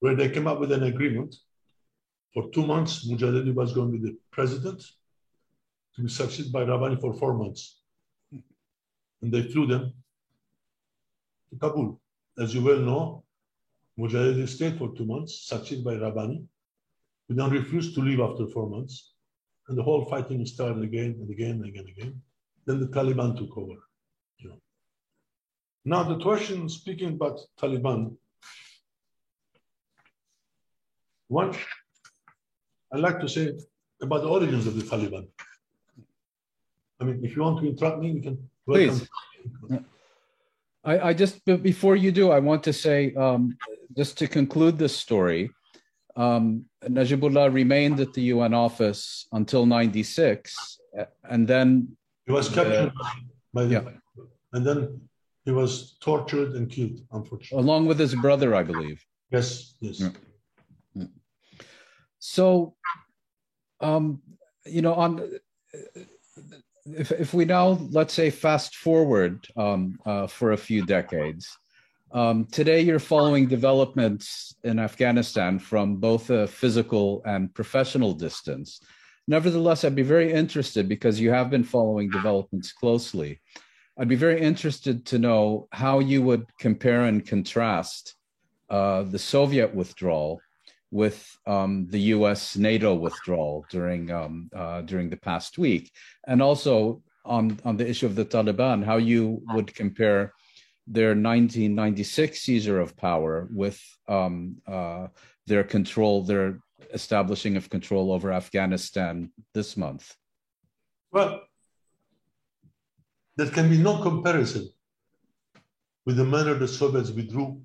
[0.00, 1.34] where they came up with an agreement.
[2.34, 4.82] For two months, Mojaddedi was going to be the president
[5.94, 7.80] to be succeeded by Rabani for four months.
[9.20, 9.92] And they flew them
[11.50, 12.00] to Kabul.
[12.38, 13.24] As you well know,
[13.98, 16.46] Mojaddedi stayed for two months, succeeded by Rabani,
[17.28, 19.12] who then refused to leave after four months.
[19.68, 22.22] And the whole fighting started again and again and again and again.
[22.66, 23.74] Then the Taliban took over.
[24.38, 24.60] You know.
[25.84, 28.16] Now the question speaking about Taliban,
[31.28, 31.56] one,
[32.92, 33.52] I'd like to say
[34.00, 35.26] about the origins of the Taliban.
[37.00, 38.48] I mean, if you want to interrupt me, you can.
[38.64, 39.08] Please.
[40.84, 43.56] I, I just, before you do, I want to say, um,
[43.96, 45.50] just to conclude this story,
[46.16, 52.92] um, Najibullah remained at the UN office until 96, uh, and then, He was captured
[53.52, 54.24] by the, yeah.
[54.52, 55.00] and then
[55.44, 57.58] he was tortured and killed, unfortunately.
[57.58, 59.04] along with his brother, I believe.
[59.30, 60.00] Yes, yes.
[60.94, 61.04] Yeah.
[62.18, 62.76] So,
[63.80, 64.22] um,
[64.64, 65.28] you know, on
[66.84, 71.58] if if we now let's say fast forward um, uh, for a few decades,
[72.12, 78.80] um, today you're following developments in Afghanistan from both a physical and professional distance.
[79.28, 83.40] Nevertheless, I'd be very interested because you have been following developments closely.
[84.02, 88.16] I'd be very interested to know how you would compare and contrast
[88.68, 90.40] uh, the Soviet withdrawal
[90.90, 92.56] with um, the U.S.
[92.56, 95.92] NATO withdrawal during um, uh, during the past week,
[96.26, 100.32] and also on on the issue of the Taliban, how you would compare
[100.88, 105.06] their 1996 seizure of power with um, uh,
[105.46, 106.58] their control, their
[106.92, 110.16] establishing of control over Afghanistan this month.
[111.12, 111.42] Well,
[113.36, 114.68] there can be no comparison
[116.04, 117.60] with the manner the Soviets withdrew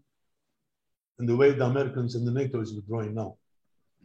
[1.19, 3.37] and the way the Americans and the NATO is withdrawing now.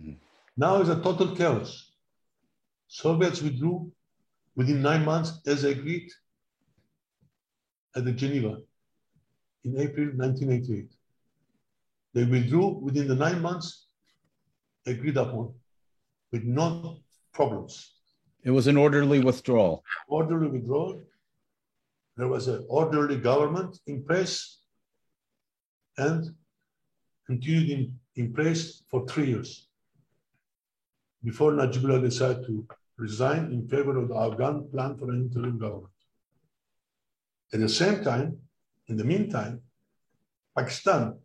[0.01, 0.17] Mhm.
[0.57, 1.93] Now is a total chaos.
[2.89, 3.93] Soviets withdrew
[4.55, 6.11] within nine months as agreed
[7.95, 8.61] at the Geneva
[9.65, 10.91] in April 1988.
[12.15, 13.87] They withdrew within the nine months
[14.87, 15.55] agreed upon
[16.33, 16.99] with no
[17.33, 17.93] problems
[18.45, 19.85] It was an orderly withdrawal.
[20.09, 21.01] orderly withdrawal.
[22.23, 24.61] There was an orderly government in place
[25.99, 26.33] and
[27.27, 29.67] continued in, in place for three years
[31.25, 32.65] before Najibullah decided to
[32.97, 35.93] resign in favor of the Afghan plan for an interim government.
[37.53, 38.39] At the same time,
[38.87, 39.61] in the meantime,
[40.57, 41.19] Pakistan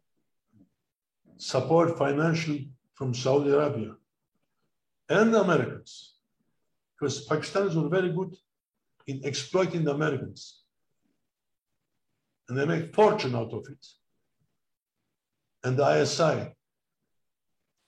[1.37, 3.91] support financially from Saudi Arabia
[5.09, 6.15] and the Americans
[6.95, 8.35] because Pakistanis were very good
[9.05, 10.56] in exploiting the Americans.
[12.47, 13.85] And they make fortune out of it.
[15.63, 16.53] And the ISI,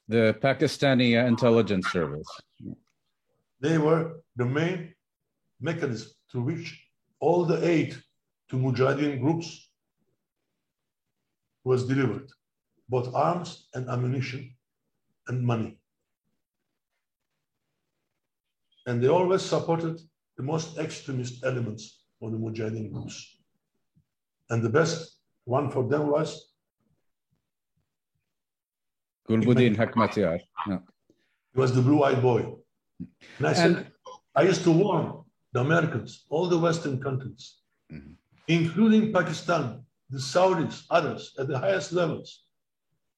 [0.07, 2.27] The Pakistani uh, intelligence service.
[3.61, 4.93] they were the main
[5.61, 6.67] mechanism through which
[7.19, 7.95] all the aid
[8.49, 9.69] to Mujahideen groups
[11.63, 12.27] was delivered,
[12.89, 14.55] both arms and ammunition
[15.27, 15.77] and money.
[18.87, 19.99] And they always supported
[20.37, 23.38] the most extremist elements of the Mujahideen groups.
[24.49, 26.51] And the best one for them was
[29.29, 30.39] Gulbuddin Hekmatyar.
[30.67, 30.79] Yeah.
[31.55, 32.41] was the blue-eyed boy.
[33.38, 33.91] And I said, And-
[34.35, 37.43] I used to warn the Americans, all the Western countries,
[37.91, 38.15] Mhm.
[38.47, 39.63] including Pakistan,
[40.09, 42.29] the Saudis, others at the highest levels.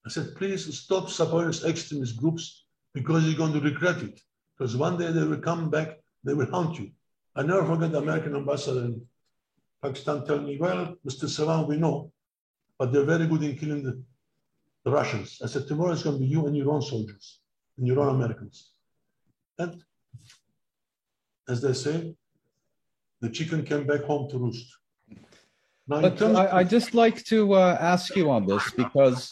[0.05, 4.17] I said, please stop supporting extremist groups because you're going to regret it.
[4.57, 5.89] Because one day they will come back,
[6.23, 6.87] they will haunt you.
[7.35, 9.07] I never forget the American ambassador in
[9.81, 11.27] Pakistan telling me, well, Mr.
[11.27, 12.11] Salam, we know,
[12.77, 14.01] but they're very good in killing the,
[14.85, 15.41] the Russians.
[15.43, 17.39] I said, tomorrow it's going to be you and your own soldiers
[17.77, 18.71] and your own Americans.
[19.57, 19.83] And
[21.49, 22.15] as they say,
[23.21, 24.67] the chicken came back home to roost.
[25.87, 29.29] Now, but I, I just like to uh, ask you on this because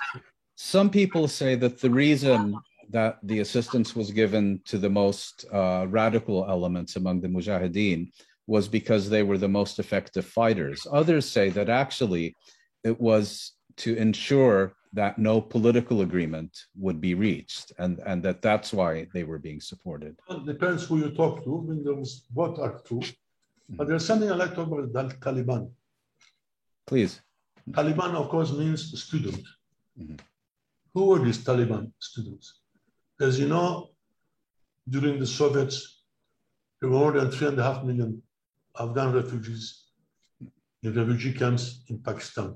[0.55, 2.55] some people say that the reason
[2.89, 8.11] that the assistance was given to the most uh, radical elements among the Mujahideen
[8.49, 10.79] was because they were the most effective fighters.
[10.91, 12.35] Others say that actually
[12.83, 18.73] it was to ensure that no political agreement would be reached and, and that that's
[18.73, 20.13] why they were being supported.
[20.29, 21.51] It depends who you talk to.
[21.59, 23.03] I mean, there was, both are true.
[23.69, 25.69] But there's something I like to talk about the Taliban.
[26.87, 27.21] Please.
[27.69, 29.43] Taliban, of course, means student.
[30.01, 30.15] Mm-hmm.
[30.95, 32.61] Who were these Taliban students?
[33.21, 33.89] As you know,
[34.89, 36.01] during the Soviets,
[36.81, 38.23] there were more than three and a half million
[38.77, 39.85] Afghan refugees
[40.83, 42.55] in refugee camps in Pakistan.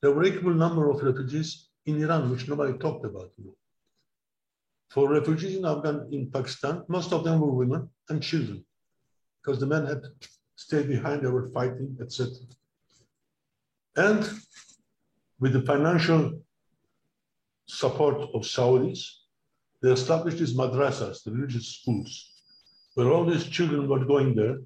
[0.00, 3.32] There were equal number of refugees in Iran, which nobody talked about.
[4.90, 8.64] For refugees in Afghan in Pakistan, most of them were women and children,
[9.40, 10.02] because the men had
[10.56, 12.32] stayed behind, they were fighting, etc.
[13.96, 14.28] And
[15.40, 16.40] with the financial
[17.66, 19.00] support of Saudis,
[19.82, 22.32] they established these madrasas, the religious schools,
[22.94, 24.58] where all these children were going there,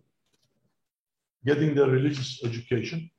[1.46, 3.10] getting their religious education,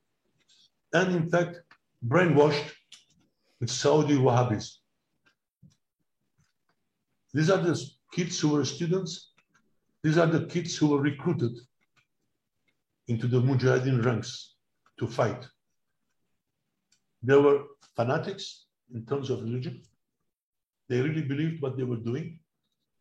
[0.92, 1.62] and in fact,
[2.06, 2.72] brainwashed
[3.60, 4.66] with Saudi Wahhabis.
[7.34, 7.74] These are the
[8.12, 9.32] kids who were students.
[10.02, 11.52] These are the kids who were recruited
[13.08, 14.54] into the Mujahideen ranks
[14.98, 15.46] to fight.
[17.22, 17.64] They were
[17.96, 19.82] fanatics in terms of religion.
[20.88, 22.38] They really believed what they were doing.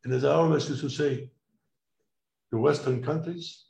[0.03, 1.29] And as I always used to say,
[2.51, 3.66] the Western countries,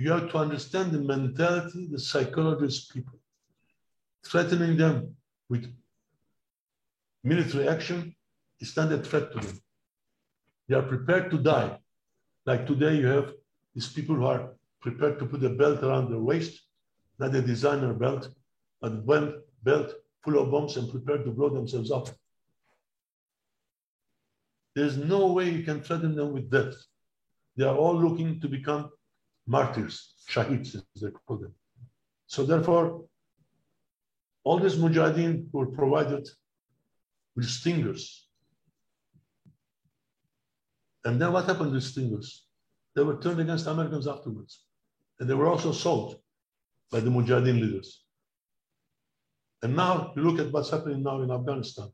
[0.00, 3.18] you have to understand the mentality, the psychology of people.
[4.24, 5.14] Threatening them
[5.50, 5.70] with
[7.22, 8.16] military action
[8.60, 9.60] is not a threat to them.
[10.68, 11.78] They are prepared to die.
[12.46, 13.34] Like today, you have
[13.74, 16.62] these people who are prepared to put a belt around their waist,
[17.18, 18.30] not a designer belt,
[18.80, 19.92] but a belt
[20.24, 22.08] full of bombs and prepared to blow themselves up.
[24.74, 26.74] There's no way you can threaten them with death.
[27.56, 28.90] They are all looking to become
[29.50, 31.54] martyrs, shahids, as they call them.
[32.26, 33.04] So therefore,
[34.44, 36.28] all these mujahideen were provided
[37.34, 38.28] with stingers.
[41.04, 42.46] And then what happened with stingers?
[42.94, 44.64] They were turned against Americans afterwards.
[45.18, 46.20] And they were also sold
[46.92, 48.04] by the mujahideen leaders.
[49.62, 51.88] And now you look at what's happening now in Afghanistan.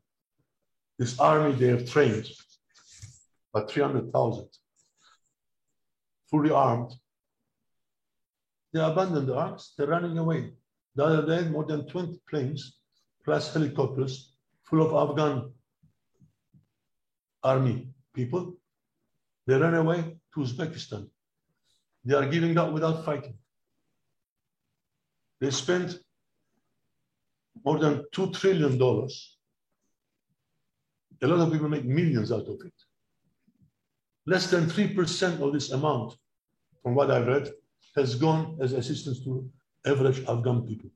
[0.99, 2.27] This army they have trained
[3.53, 4.47] but 300,000,
[6.29, 6.91] fully armed.
[8.77, 10.51] They abandoned the arms, they're running away.
[10.93, 12.77] The other day, more than 20 planes
[13.25, 14.35] plus helicopters
[14.65, 15.51] full of Afghan
[17.41, 18.55] army people,
[19.47, 21.09] they ran away to Uzbekistan.
[22.05, 23.39] They are giving up without fighting.
[25.41, 25.97] They spent
[27.65, 28.79] more than $2 trillion.
[31.23, 32.73] A lot of people make millions out of it.
[34.27, 36.15] Less than 3% of this amount,
[36.83, 37.51] from what I've read,
[37.97, 39.49] has gone as assistance to
[39.85, 40.89] average Afghan people.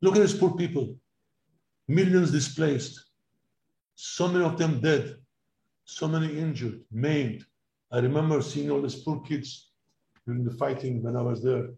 [0.00, 0.96] Look at these poor people,
[1.88, 3.06] millions displaced,
[3.96, 5.16] so many of them dead,
[5.84, 7.44] so many injured, maimed.
[7.90, 9.72] I remember seeing all these poor kids
[10.24, 11.70] during the fighting when I was there,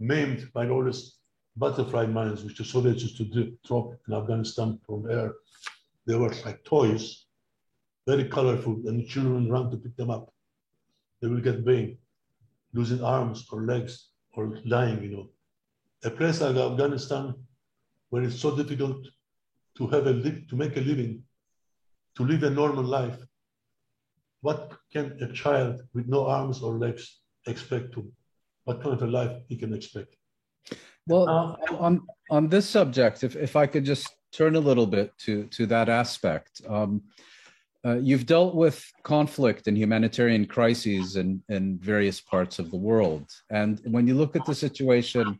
[0.00, 1.18] maimed by all these
[1.56, 5.34] butterfly mines, which the Soviets used to drop in Afghanistan from air.
[6.06, 7.25] They were like toys,
[8.06, 10.32] very colorful, and the children run to pick them up.
[11.20, 11.98] They will get pain,
[12.72, 15.30] losing arms or legs or dying, you know.
[16.04, 17.34] A place like Afghanistan,
[18.10, 18.98] where it's so difficult
[19.76, 21.22] to have a to make a living,
[22.16, 23.18] to live a normal life,
[24.40, 28.10] what can a child with no arms or legs expect to?
[28.64, 30.14] What kind of a life he can expect?
[31.06, 35.16] Well, uh, on on this subject, if if I could just turn a little bit
[35.24, 36.60] to to that aspect.
[36.68, 37.02] Um,
[37.86, 43.30] uh, you've dealt with conflict and humanitarian crises in, in various parts of the world.
[43.50, 45.38] And when you look at the situation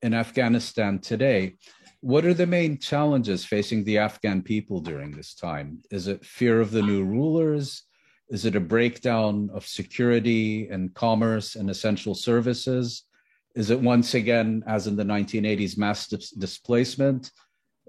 [0.00, 1.56] in Afghanistan today,
[2.00, 5.82] what are the main challenges facing the Afghan people during this time?
[5.90, 7.82] Is it fear of the new rulers?
[8.30, 13.04] Is it a breakdown of security and commerce and essential services?
[13.54, 17.30] Is it once again, as in the 1980s, mass dis- displacement?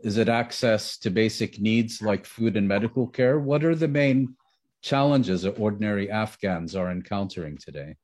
[0.06, 3.40] Is it access to basic needs like food and medical care?
[3.40, 4.36] What are the main
[4.84, 7.96] challenges that ordinary Afghans are encountering today?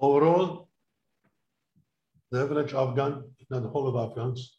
[0.00, 0.70] Overall,
[2.30, 4.56] the average Afghan, not the whole of Afghans,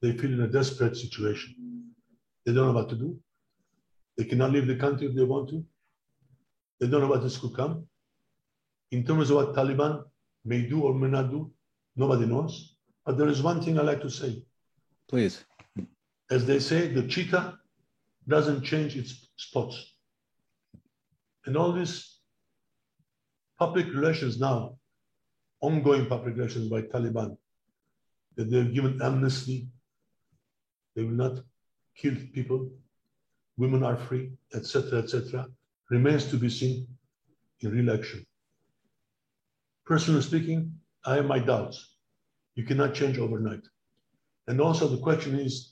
[0.00, 1.56] they feel in a desperate situation.
[2.46, 3.18] They don't know what to do.
[4.16, 5.64] They cannot leave the country if they want to.
[6.78, 7.88] They don't know what this could come.
[8.92, 10.04] In terms of what Taliban
[10.44, 11.50] may do or may not do,
[11.96, 12.76] nobody knows.
[13.04, 14.44] But there is one thing I like to say.
[15.08, 15.44] Please.
[16.32, 17.58] As they say, the cheetah
[18.26, 19.76] doesn't change its spots.
[21.44, 22.20] And all this
[23.58, 24.78] public relations now,
[25.60, 27.36] ongoing public relations by Taliban,
[28.36, 29.68] that they've given amnesty,
[30.96, 31.40] they will not
[31.94, 32.70] kill people,
[33.58, 35.46] women are free, etc., etc.,
[35.90, 36.86] remains to be seen
[37.60, 38.24] in real action.
[39.84, 40.72] Personally speaking,
[41.04, 41.96] I have my doubts.
[42.54, 43.66] You cannot change overnight.
[44.46, 45.71] And also the question is,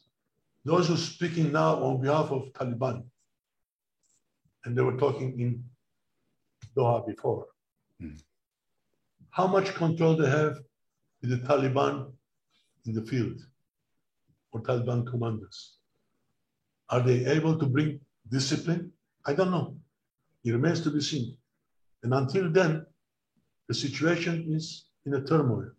[0.64, 3.04] those who are speaking now on behalf of Taliban,
[4.64, 5.64] and they were talking in
[6.76, 7.46] Doha before,
[8.02, 8.20] mm.
[9.30, 10.58] how much control they have
[11.20, 12.12] with the Taliban
[12.86, 13.40] in the field
[14.52, 15.76] or Taliban commanders?
[16.90, 18.92] Are they able to bring discipline?
[19.24, 19.76] I don't know.
[20.44, 21.36] It remains to be seen.
[22.02, 22.86] And until then,
[23.68, 25.70] the situation is in a turmoil.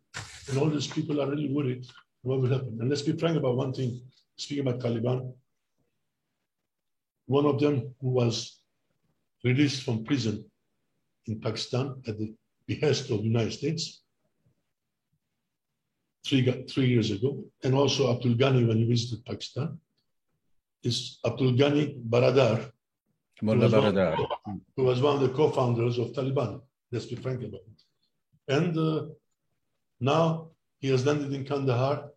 [0.48, 1.86] And all these people are really worried
[2.24, 2.78] what will happen.
[2.80, 4.00] And let's be frank about one thing,
[4.36, 5.34] speaking about Taliban.
[7.28, 8.60] One of them who was
[9.44, 10.46] released from prison
[11.28, 12.34] in Pakistan at the
[12.68, 14.04] behest of the United States
[16.26, 19.80] three, three years ago, and also Abdul Ghani when he visited Pakistan,
[20.84, 22.72] is Abdul Ghani Baradar,
[23.40, 24.18] who was, Baradar.
[24.44, 26.62] One, who was one of the co-founders of Taliban.
[26.92, 27.82] Let's be frank about it.
[28.48, 29.06] And uh,
[30.00, 32.10] now he has landed in Kandahar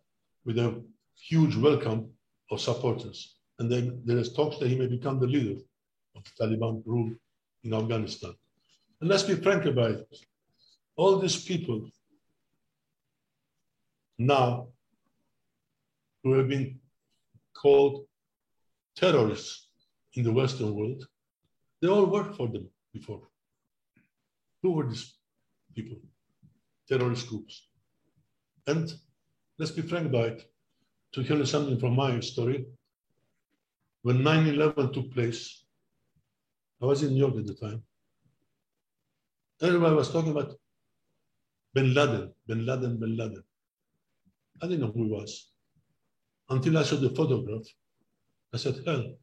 [0.45, 0.83] with a
[1.17, 2.09] huge welcome
[2.51, 3.37] of supporters.
[3.59, 5.59] And then there is talks that he may become the leader
[6.15, 7.11] of the Taliban rule
[7.63, 8.33] in Afghanistan.
[9.01, 10.17] And let's be frank about it.
[10.95, 11.89] All these people
[14.17, 14.67] now
[16.23, 16.79] who have been
[17.53, 18.05] called
[18.95, 19.67] terrorists
[20.13, 21.05] in the Western world,
[21.81, 23.21] they all worked for them before.
[24.63, 25.13] Who were these
[25.75, 25.97] people?
[26.87, 27.67] Terrorist groups.
[28.67, 28.91] And
[29.59, 30.49] let's be frank about it.
[31.15, 32.65] To tell you something from my story,
[34.01, 35.63] when 9 11 took place,
[36.81, 37.81] I was in New York at the time.
[39.61, 40.59] Everybody was talking about
[41.73, 43.41] bin Laden, bin Laden, bin Laden.
[44.61, 45.51] I didn't know who he was
[46.49, 47.63] until I saw the photograph.
[48.53, 49.15] I said, hell,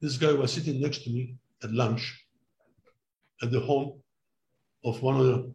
[0.00, 2.26] this guy was sitting next to me at lunch
[3.42, 4.02] at the home
[4.84, 5.54] of one of the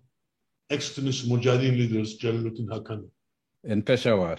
[0.71, 3.09] extremist Mujahideen leaders, Jalaluddin Haqqani.
[3.65, 4.37] In Peshawar.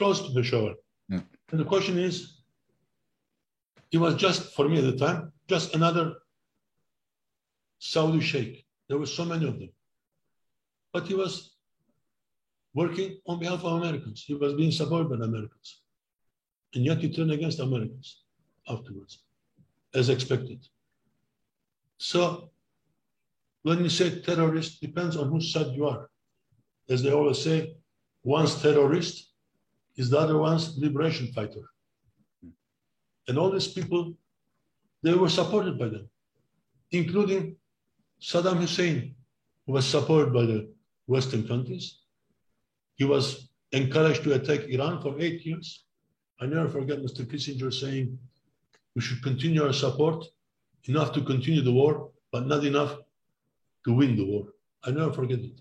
[0.00, 0.76] Close to Peshawar.
[1.10, 1.20] Yeah.
[1.50, 2.38] And the question is,
[3.90, 6.14] he was just, for me at the time, just another
[7.80, 8.64] Saudi sheikh.
[8.88, 9.68] There were so many of them.
[10.94, 11.54] But he was
[12.72, 14.24] working on behalf of Americans.
[14.26, 15.82] He was being supported by Americans.
[16.74, 18.22] And yet he turned against Americans
[18.66, 19.18] afterwards,
[19.92, 20.66] as expected.
[21.98, 22.50] So
[23.64, 26.08] when you say terrorist, depends on whose side you are.
[26.88, 27.74] As they always say,
[28.22, 29.26] one's terrorist
[29.96, 31.64] is the other one's liberation fighter.
[33.28, 34.14] And all these people,
[35.02, 36.08] they were supported by them,
[36.90, 37.56] including
[38.20, 39.14] Saddam Hussein,
[39.66, 40.72] who was supported by the
[41.06, 42.00] Western countries,
[42.96, 45.84] he was encouraged to attack Iran for eight years.
[46.40, 47.24] I never forget Mr.
[47.24, 48.18] Kissinger saying,
[48.94, 50.26] we should continue our support,
[50.84, 52.96] enough to continue the war, but not enough
[53.84, 54.48] to win the war.
[54.84, 55.60] I never forget it.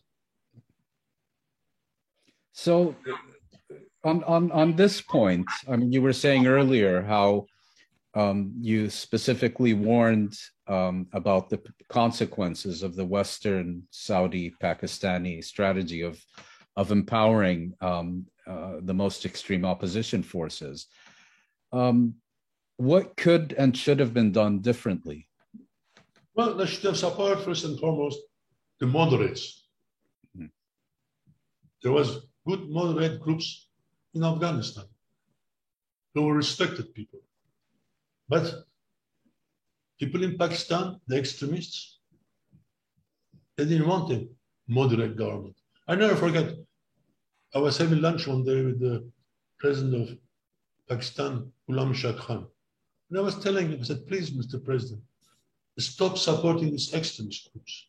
[2.52, 2.96] So
[4.04, 7.48] on, on, on this point, I mean, you were saying earlier how
[8.16, 10.38] um, you specifically warned
[10.68, 16.24] um, about the consequences of the Western Saudi Pakistani strategy of
[16.76, 20.88] of empowering um, uh, the most extreme opposition forces.
[21.74, 22.16] Um,
[22.78, 25.28] what could and should have been done differently?
[26.36, 28.20] Well, they should have supported first and foremost
[28.80, 29.68] the moderates.
[30.38, 30.46] Hmm.
[31.84, 33.68] There was good moderate groups
[34.14, 34.86] in Afghanistan
[36.14, 37.20] who were respected people.
[38.28, 38.54] But
[40.00, 42.00] people in Pakistan, the extremists,
[43.58, 44.28] they didn't want a
[44.68, 45.56] moderate government.
[45.88, 46.56] I never forget,
[47.54, 49.10] I was having lunch one day with the
[49.60, 50.18] president of
[50.88, 52.48] Pakistan, Ghulam Ishaq Khan.
[53.10, 54.64] And I was telling him, I said, please, Mr.
[54.64, 55.02] President,
[55.78, 57.88] stop supporting these extremist groups.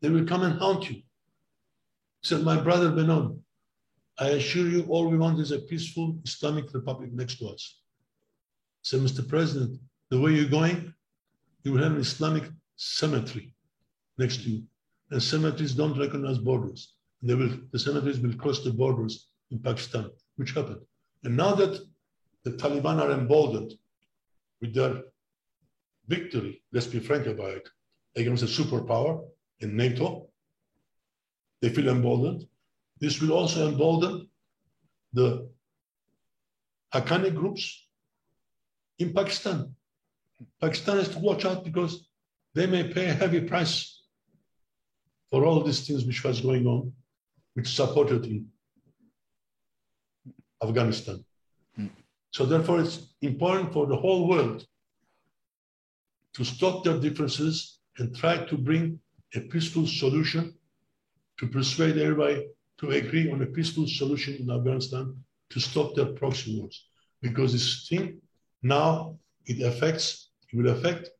[0.00, 0.96] They will come and haunt you.
[0.96, 1.02] He
[2.22, 3.40] said, my brother Benon,
[4.20, 7.80] I assure you, all we want is a peaceful Islamic Republic next to us.
[8.82, 9.26] So, Mr.
[9.26, 10.92] President, the way you're going,
[11.64, 12.44] you will have an Islamic
[12.76, 13.54] cemetery
[14.18, 14.62] next to you.
[15.10, 16.94] And cemeteries don't recognize borders.
[17.22, 20.82] They will, the cemeteries will cross the borders in Pakistan, which happened.
[21.24, 21.80] And now that
[22.44, 23.72] the Taliban are emboldened
[24.60, 25.02] with their
[26.08, 27.68] victory, let's be frank about it,
[28.16, 29.24] against a superpower
[29.60, 30.28] in NATO,
[31.62, 32.46] they feel emboldened.
[33.00, 34.28] This will also embolden
[35.12, 35.48] the
[36.94, 37.86] Haqqani groups
[38.98, 39.74] in Pakistan.
[40.60, 42.08] Pakistan has to watch out because
[42.54, 44.02] they may pay a heavy price
[45.30, 46.92] for all these things which was going on,
[47.54, 48.46] which supported in
[50.62, 51.24] Afghanistan.
[51.78, 51.90] Mm.
[52.32, 54.66] So therefore, it's important for the whole world
[56.34, 59.00] to stop their differences and try to bring
[59.34, 60.54] a peaceful solution
[61.38, 62.46] to persuade everybody
[62.80, 65.14] to agree on a peaceful solution in Afghanistan
[65.50, 66.86] to stop their proxy wars.
[67.20, 68.20] Because this thing
[68.62, 71.10] now it affects, it will affect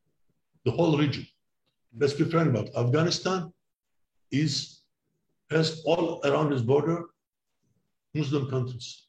[0.65, 1.27] the whole region.
[1.97, 2.77] Let's be frank about it.
[2.77, 3.53] Afghanistan
[4.31, 4.81] is
[5.51, 7.07] has all around its border
[8.15, 9.07] Muslim countries.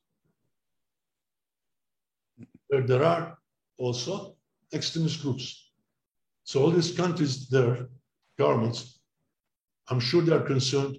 [2.68, 3.38] Where there are
[3.78, 4.36] also
[4.74, 5.72] extremist groups.
[6.44, 7.88] So all these countries, their
[8.38, 9.00] governments,
[9.88, 10.98] I'm sure they are concerned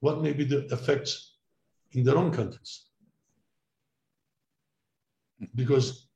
[0.00, 1.36] what may be the effects
[1.92, 2.86] in their own countries.
[5.54, 6.08] Because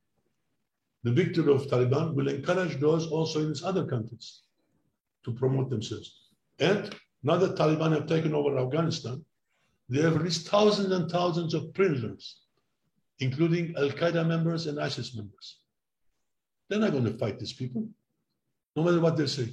[1.05, 4.43] the victory of Taliban will encourage those also in these other countries
[5.25, 6.29] to promote themselves.
[6.59, 9.25] And now that Taliban have taken over Afghanistan,
[9.89, 12.41] they have released thousands and thousands of prisoners,
[13.19, 15.61] including Al Qaeda members and ISIS members.
[16.69, 17.89] They're not going to fight these people,
[18.75, 19.49] no matter what they say.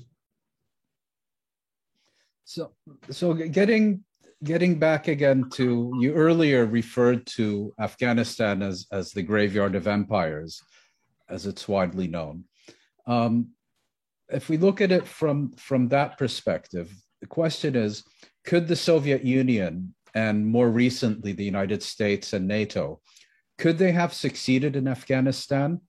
[2.45, 2.71] So,
[3.09, 4.03] so getting
[4.43, 10.61] getting back again to you earlier referred to Afghanistan as as the graveyard of empires,
[11.29, 12.45] as it's widely known.
[13.07, 13.49] Um,
[14.29, 18.03] if we look at it from from that perspective, the question is:
[18.45, 23.01] Could the Soviet Union and more recently the United States and NATO
[23.59, 25.81] could they have succeeded in Afghanistan?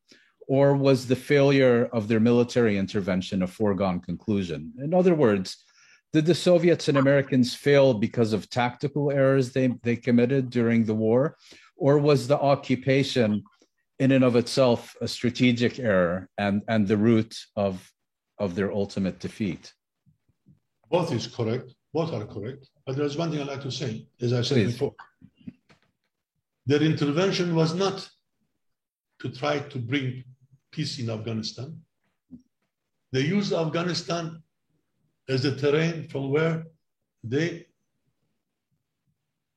[0.48, 4.72] Or was the failure of their military intervention a foregone conclusion?
[4.78, 5.64] In other words,
[6.12, 10.94] did the Soviets and Americans fail because of tactical errors they, they committed during the
[10.94, 11.36] war?
[11.76, 13.44] Or was the occupation
[13.98, 17.92] in and of itself a strategic error and, and the root of,
[18.38, 19.72] of their ultimate defeat?
[20.90, 21.74] Both is correct.
[21.92, 22.68] Both are correct.
[22.84, 24.72] But there's one thing I'd like to say, as I said Please.
[24.72, 24.94] before.
[26.66, 28.08] Their intervention was not
[29.20, 30.24] to try to bring
[30.72, 31.80] peace in Afghanistan.
[33.12, 34.42] They used Afghanistan
[35.28, 36.64] as the terrain from where
[37.22, 37.66] they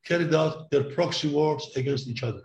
[0.05, 2.41] carried out their proxy wars against each other.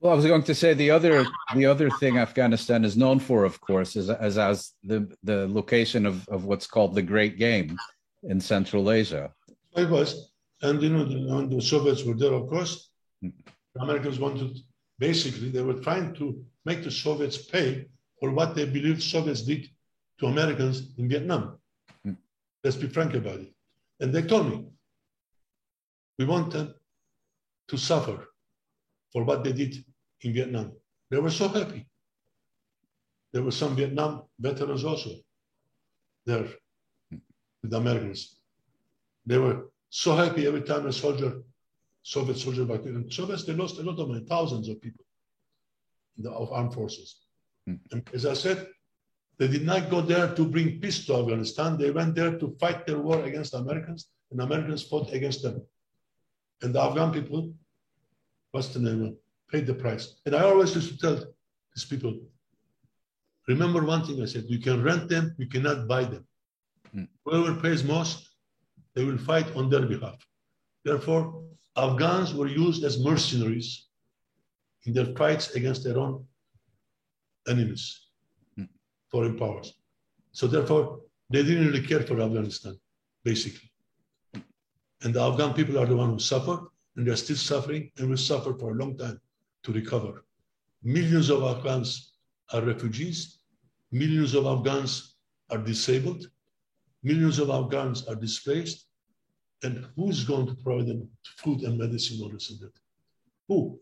[0.00, 3.44] Well, I was going to say the other the other thing Afghanistan is known for,
[3.44, 7.76] of course, is as as the the location of, of what's called the Great Game
[8.22, 9.32] in Central Asia.
[9.76, 10.30] It was,
[10.62, 11.04] and you know,
[11.34, 12.90] when the Soviets were there, of course,
[13.22, 13.30] hmm.
[13.74, 14.56] the Americans wanted
[15.00, 17.86] basically they were trying to make the Soviets pay
[18.20, 19.66] for what they believed Soviets did
[20.20, 21.57] to Americans in Vietnam.
[22.64, 23.52] Let's be frank about it.
[24.00, 24.64] And they told me,
[26.18, 26.74] we want them
[27.68, 28.28] to suffer
[29.12, 29.84] for what they did
[30.22, 30.72] in Vietnam.
[31.10, 31.86] They were so happy.
[33.32, 35.10] There were some Vietnam veterans also
[36.26, 36.48] there
[37.10, 38.40] with the Americans.
[39.26, 41.42] They were so happy every time a soldier,
[42.02, 43.10] Soviet soldier back then.
[43.10, 45.04] Soviets, they lost a lot of money, thousands of people
[46.18, 47.16] the, of armed forces.
[47.68, 47.78] Mm.
[47.92, 48.68] And as I said,
[49.38, 51.78] they did not go there to bring peace to Afghanistan.
[51.78, 55.62] They went there to fight their war against Americans, and Americans fought against them.
[56.60, 57.54] And the Afghan people,
[58.50, 59.16] what's the name?
[59.50, 60.16] Paid the price.
[60.26, 61.16] And I always used to tell
[61.74, 62.18] these people,
[63.46, 66.26] remember one thing I said, you can rent them, you cannot buy them.
[66.94, 67.08] Mm.
[67.24, 68.28] Whoever pays most,
[68.94, 70.18] they will fight on their behalf.
[70.84, 71.44] Therefore,
[71.76, 73.86] Afghans were used as mercenaries
[74.84, 76.26] in their fights against their own
[77.46, 78.07] enemies
[79.10, 79.74] foreign powers.
[80.32, 81.00] So therefore,
[81.30, 82.78] they didn't really care for Afghanistan,
[83.24, 83.70] basically.
[85.02, 88.16] And the Afghan people are the ones who suffer, and they're still suffering, and will
[88.16, 89.20] suffer for a long time
[89.62, 90.24] to recover.
[90.82, 92.14] Millions of Afghans
[92.52, 93.40] are refugees.
[93.92, 95.16] Millions of Afghans
[95.50, 96.28] are disabled.
[97.02, 98.86] Millions of Afghans are displaced.
[99.62, 102.72] And who's going to provide them food and medicine or this and that?
[103.48, 103.80] Who?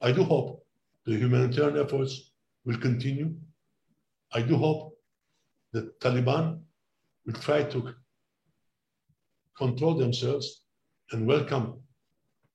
[0.00, 0.64] I do hope
[1.04, 2.32] the humanitarian efforts
[2.64, 3.34] will continue
[4.32, 4.98] I do hope
[5.72, 6.60] that Taliban
[7.24, 7.94] will try to
[9.56, 10.62] control themselves
[11.12, 11.80] and welcome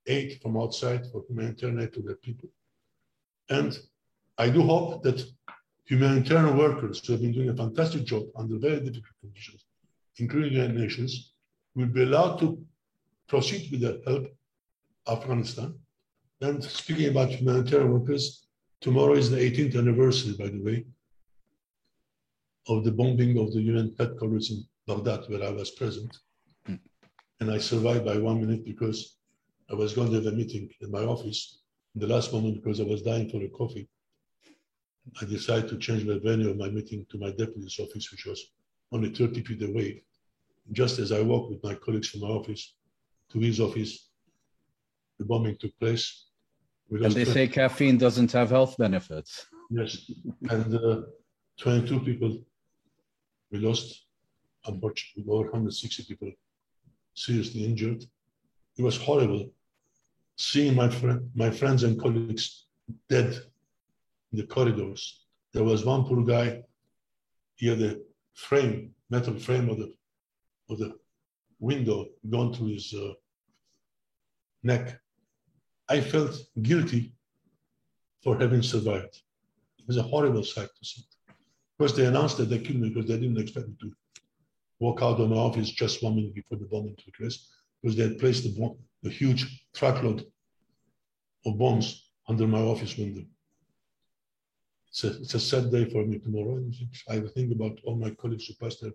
[0.07, 2.49] aid from outside for humanitarian aid to their people.
[3.49, 3.77] And
[4.37, 5.23] I do hope that
[5.85, 9.65] humanitarian workers who have been doing a fantastic job under very difficult conditions,
[10.17, 11.33] including United Nations,
[11.75, 12.63] will be allowed to
[13.27, 14.27] proceed with the help
[15.07, 15.73] Afghanistan.
[16.41, 18.47] And speaking about humanitarian workers,
[18.81, 20.85] tomorrow is the 18th anniversary, by the way,
[22.67, 26.15] of the bombing of the UN headquarters in Baghdad, where I was present.
[26.67, 26.79] Mm.
[27.39, 29.17] And I survived by one minute because
[29.71, 31.61] I was going to have a meeting in my office
[31.95, 33.87] in the last moment because I was dying for a coffee.
[35.21, 38.51] I decided to change the venue of my meeting to my deputy's office, which was
[38.91, 40.03] only 30 feet away.
[40.71, 42.75] Just as I walked with my colleagues from my office
[43.31, 44.09] to his office,
[45.17, 46.27] the bombing took place.
[46.91, 49.47] and they say caffeine doesn't have health benefits.
[49.71, 50.11] Yes,
[50.49, 51.01] and uh,
[51.57, 52.43] 22 people
[53.51, 54.05] we lost,
[54.65, 56.31] unfortunately, over 160 people
[57.13, 58.03] seriously injured.
[58.77, 59.51] It was horrible
[60.37, 60.89] seeing my
[61.35, 62.65] my friends and colleagues
[63.09, 63.31] dead
[64.31, 65.25] in the corridors.
[65.53, 66.63] There was one poor guy.
[67.55, 67.97] He had a
[68.33, 69.93] frame, metal frame of the
[70.69, 70.93] of the
[71.59, 73.13] window gone through his uh,
[74.63, 74.99] neck.
[75.89, 77.13] I felt guilty
[78.23, 79.15] for having survived.
[79.79, 81.03] It was a horrible sight to see.
[81.81, 83.91] First, they announced that they killed me because they didn't expect me to
[84.79, 87.47] walk out of my office just one minute before the bomb bombing took place,
[87.81, 90.23] because they had placed the, bomb, the huge truckload
[91.43, 93.23] of bombs under my office window.
[94.89, 96.63] It's a, it's a sad day for me tomorrow.
[97.09, 98.91] I think about all my colleagues who passed there,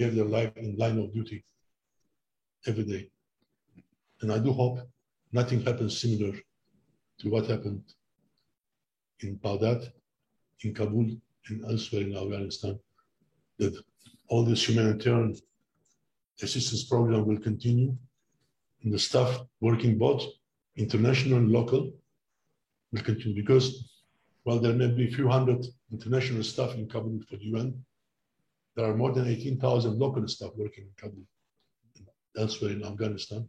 [0.00, 1.44] gave their life in line of duty
[2.66, 3.08] every day.
[4.20, 4.80] And I do hope
[5.30, 6.32] nothing happens similar
[7.20, 7.84] to what happened
[9.20, 9.92] in Baghdad,
[10.64, 11.10] in Kabul,
[11.48, 12.78] and elsewhere in Afghanistan,
[13.58, 13.74] that
[14.28, 15.34] all this humanitarian
[16.42, 17.96] assistance program will continue,
[18.82, 20.24] and the staff working both
[20.76, 21.92] international and local
[22.92, 23.88] will continue because
[24.44, 27.84] while there may be a few hundred international staff in Kabul for the UN,
[28.76, 31.24] there are more than 18,000 local staff working in Kabul
[32.36, 33.48] elsewhere in Afghanistan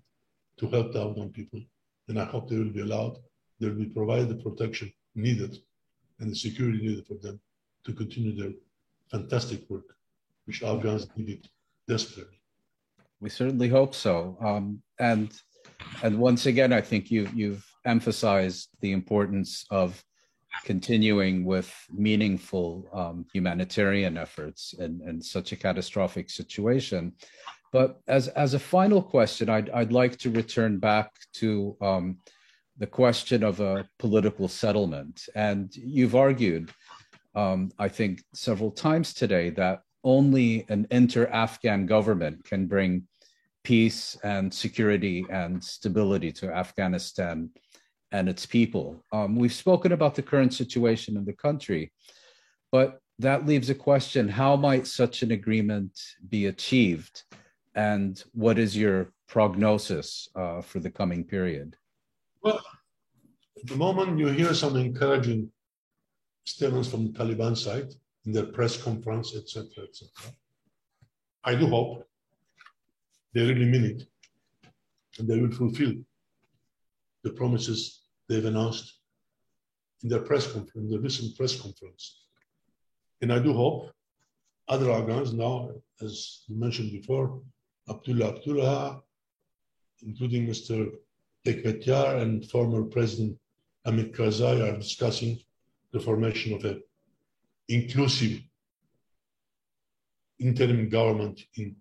[0.57, 1.61] to help the Afghan people.
[2.07, 3.17] And I hope they will be allowed,
[3.59, 5.57] they will be provided the protection needed
[6.19, 7.39] and the security needed for them
[7.85, 8.51] to continue their
[9.11, 9.95] fantastic work,
[10.45, 11.47] which Afghans needed
[11.87, 12.37] desperately.
[13.19, 14.37] We certainly hope so.
[14.41, 15.31] Um, and
[16.03, 20.03] and once again, I think you you've emphasized the importance of
[20.65, 27.13] continuing with meaningful um, humanitarian efforts in, in such a catastrophic situation.
[27.71, 32.17] But as as a final question, I'd I'd like to return back to um,
[32.77, 35.27] the question of a political settlement.
[35.35, 36.71] And you've argued,
[37.39, 43.07] um, I think, several times today that only an inter-Afghan government can bring
[43.63, 47.49] peace and security and stability to Afghanistan
[48.11, 48.87] and its people.
[49.11, 51.91] Um, we've spoken about the current situation in the country,
[52.71, 55.93] but that leaves a question how might such an agreement
[56.29, 57.23] be achieved?
[57.75, 61.75] And what is your prognosis uh, for the coming period?
[62.41, 62.59] Well,
[63.63, 65.51] the moment, you hear some encouraging
[66.45, 67.93] statements from the Taliban side
[68.25, 70.09] in their press conference, etc., etc.
[71.43, 72.07] I do hope
[73.33, 74.03] they really mean it
[75.17, 75.93] and they will fulfill
[77.23, 78.99] the promises they've announced
[80.03, 82.25] in their press conference, the recent press conference.
[83.21, 83.91] And I do hope
[84.67, 85.71] other Afghans now,
[86.01, 87.41] as you mentioned before,
[87.89, 89.01] Abdullah Abdullah,
[90.05, 90.91] including Mr.
[91.45, 93.37] Hekmatyar and former President
[93.85, 95.39] Hamid Karzai are discussing
[95.91, 96.83] the formation of an
[97.67, 98.41] inclusive
[100.39, 101.75] interim government in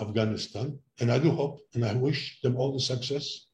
[0.00, 0.78] Afghanistan.
[1.00, 3.46] And I do hope and I wish them all the success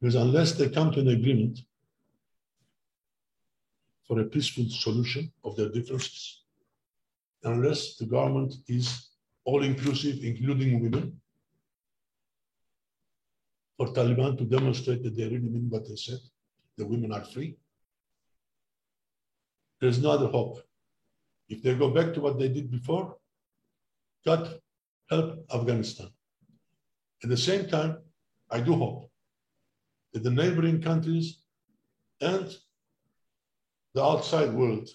[0.00, 1.60] because unless they come to an agreement
[4.06, 6.42] for a peaceful solution of their differences,
[7.44, 9.10] unless the government is
[9.44, 11.20] all inclusive, including women,
[13.76, 16.18] for Taliban to demonstrate that they really mean what they said,
[16.76, 17.56] the women are free,
[19.80, 20.60] there's no other hope.
[21.48, 23.16] If they go back to what they did before,
[24.24, 24.60] God
[25.08, 26.08] help Afghanistan.
[27.22, 27.98] At the same time,
[28.50, 29.10] I do hope
[30.12, 31.42] that the neighboring countries
[32.20, 32.54] and
[33.94, 34.88] the outside world,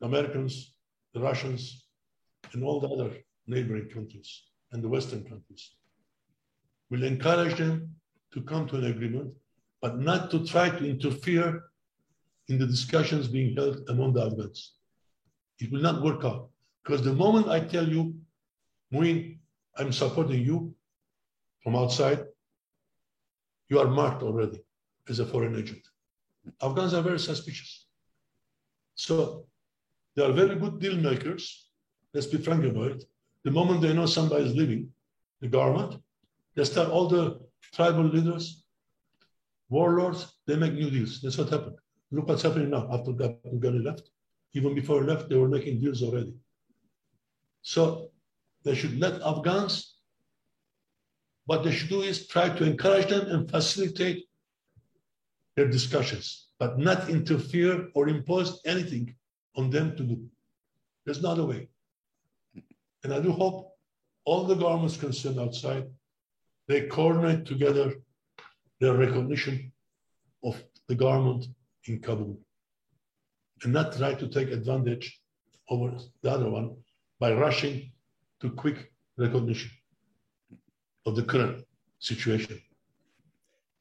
[0.00, 0.74] the Americans,
[1.12, 1.86] the Russians,
[2.52, 3.10] and all the other
[3.46, 4.42] neighboring countries
[4.72, 5.74] and the Western countries,
[6.90, 7.94] will encourage them
[8.32, 9.34] to come to an agreement,
[9.82, 11.64] but not to try to interfere
[12.48, 14.74] in the discussions being held among the Afghans.
[15.58, 16.50] It will not work out.
[16.82, 18.14] Because the moment I tell you,
[18.92, 19.38] Mouin,
[19.76, 20.74] I'm supporting you,
[21.62, 22.24] from outside,
[23.68, 24.60] you are marked already
[25.08, 25.82] as a foreign agent.
[26.62, 27.86] Afghans are very suspicious.
[28.94, 29.46] So
[30.14, 31.70] they are very good deal makers.
[32.14, 33.04] Let's be frank about it.
[33.42, 34.88] The moment they know somebody is leaving
[35.40, 36.00] the government,
[36.54, 37.40] they start all the
[37.74, 38.64] tribal leaders,
[39.68, 41.20] warlords, they make new deals.
[41.20, 41.76] That's what happened.
[42.16, 44.08] Look what's happening now after Ghani left.
[44.54, 46.32] Even before he left, they were making deals already.
[47.60, 48.10] So
[48.64, 49.98] they should let Afghans,
[51.44, 54.24] what they should do is try to encourage them and facilitate
[55.56, 59.14] their discussions, but not interfere or impose anything
[59.54, 60.26] on them to do.
[61.04, 61.68] There's not a way.
[63.04, 63.72] And I do hope
[64.24, 65.84] all the governments concerned outside,
[66.66, 67.92] they coordinate together
[68.80, 69.70] their recognition
[70.42, 71.46] of the government
[71.88, 72.38] in Kabul
[73.62, 75.20] and not try to take advantage
[75.70, 76.76] over the other one
[77.18, 77.92] by rushing
[78.40, 79.70] to quick recognition
[81.06, 81.64] of the current
[81.98, 82.60] situation.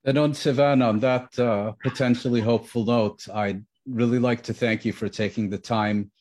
[0.06, 4.94] And on Sevan, on that uh, potentially hopeful note, I'd really like to thank you
[4.94, 6.12] for taking the time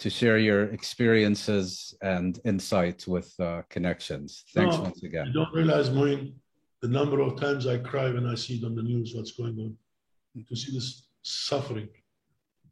[0.00, 4.44] to share your experiences and insights with uh, Connections.
[4.54, 5.26] Thanks no, once again.
[5.26, 6.34] You don't realize, Mouin,
[6.82, 9.58] the number of times I cry when I see it on the news, what's going
[9.58, 9.76] on.
[10.48, 11.88] To see this suffering,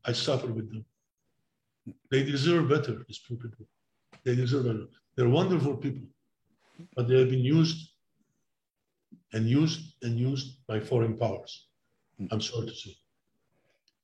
[0.04, 0.84] I suffer with them.
[2.10, 3.66] They deserve better, these poor people.
[4.24, 4.86] They deserve better.
[5.14, 6.08] They're wonderful people,
[6.94, 7.90] but they have been used
[9.32, 11.68] and used and used by foreign powers.
[12.30, 12.96] I'm sorry to say.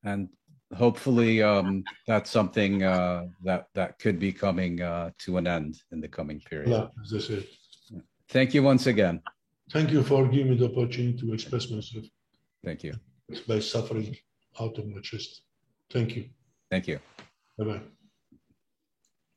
[0.04, 0.28] And
[0.74, 6.00] hopefully, um, that's something uh, that that could be coming uh, to an end in
[6.00, 6.70] the coming period.
[6.70, 7.44] Yeah, as I said.
[8.28, 9.20] Thank you once again.
[9.70, 12.04] Thank you for giving me the opportunity to express myself.
[12.64, 12.94] Thank you.
[13.46, 14.16] By suffering
[14.60, 15.42] out of my chest.
[15.90, 16.28] Thank you.
[16.70, 16.98] Thank you.
[17.58, 17.82] Bye bye.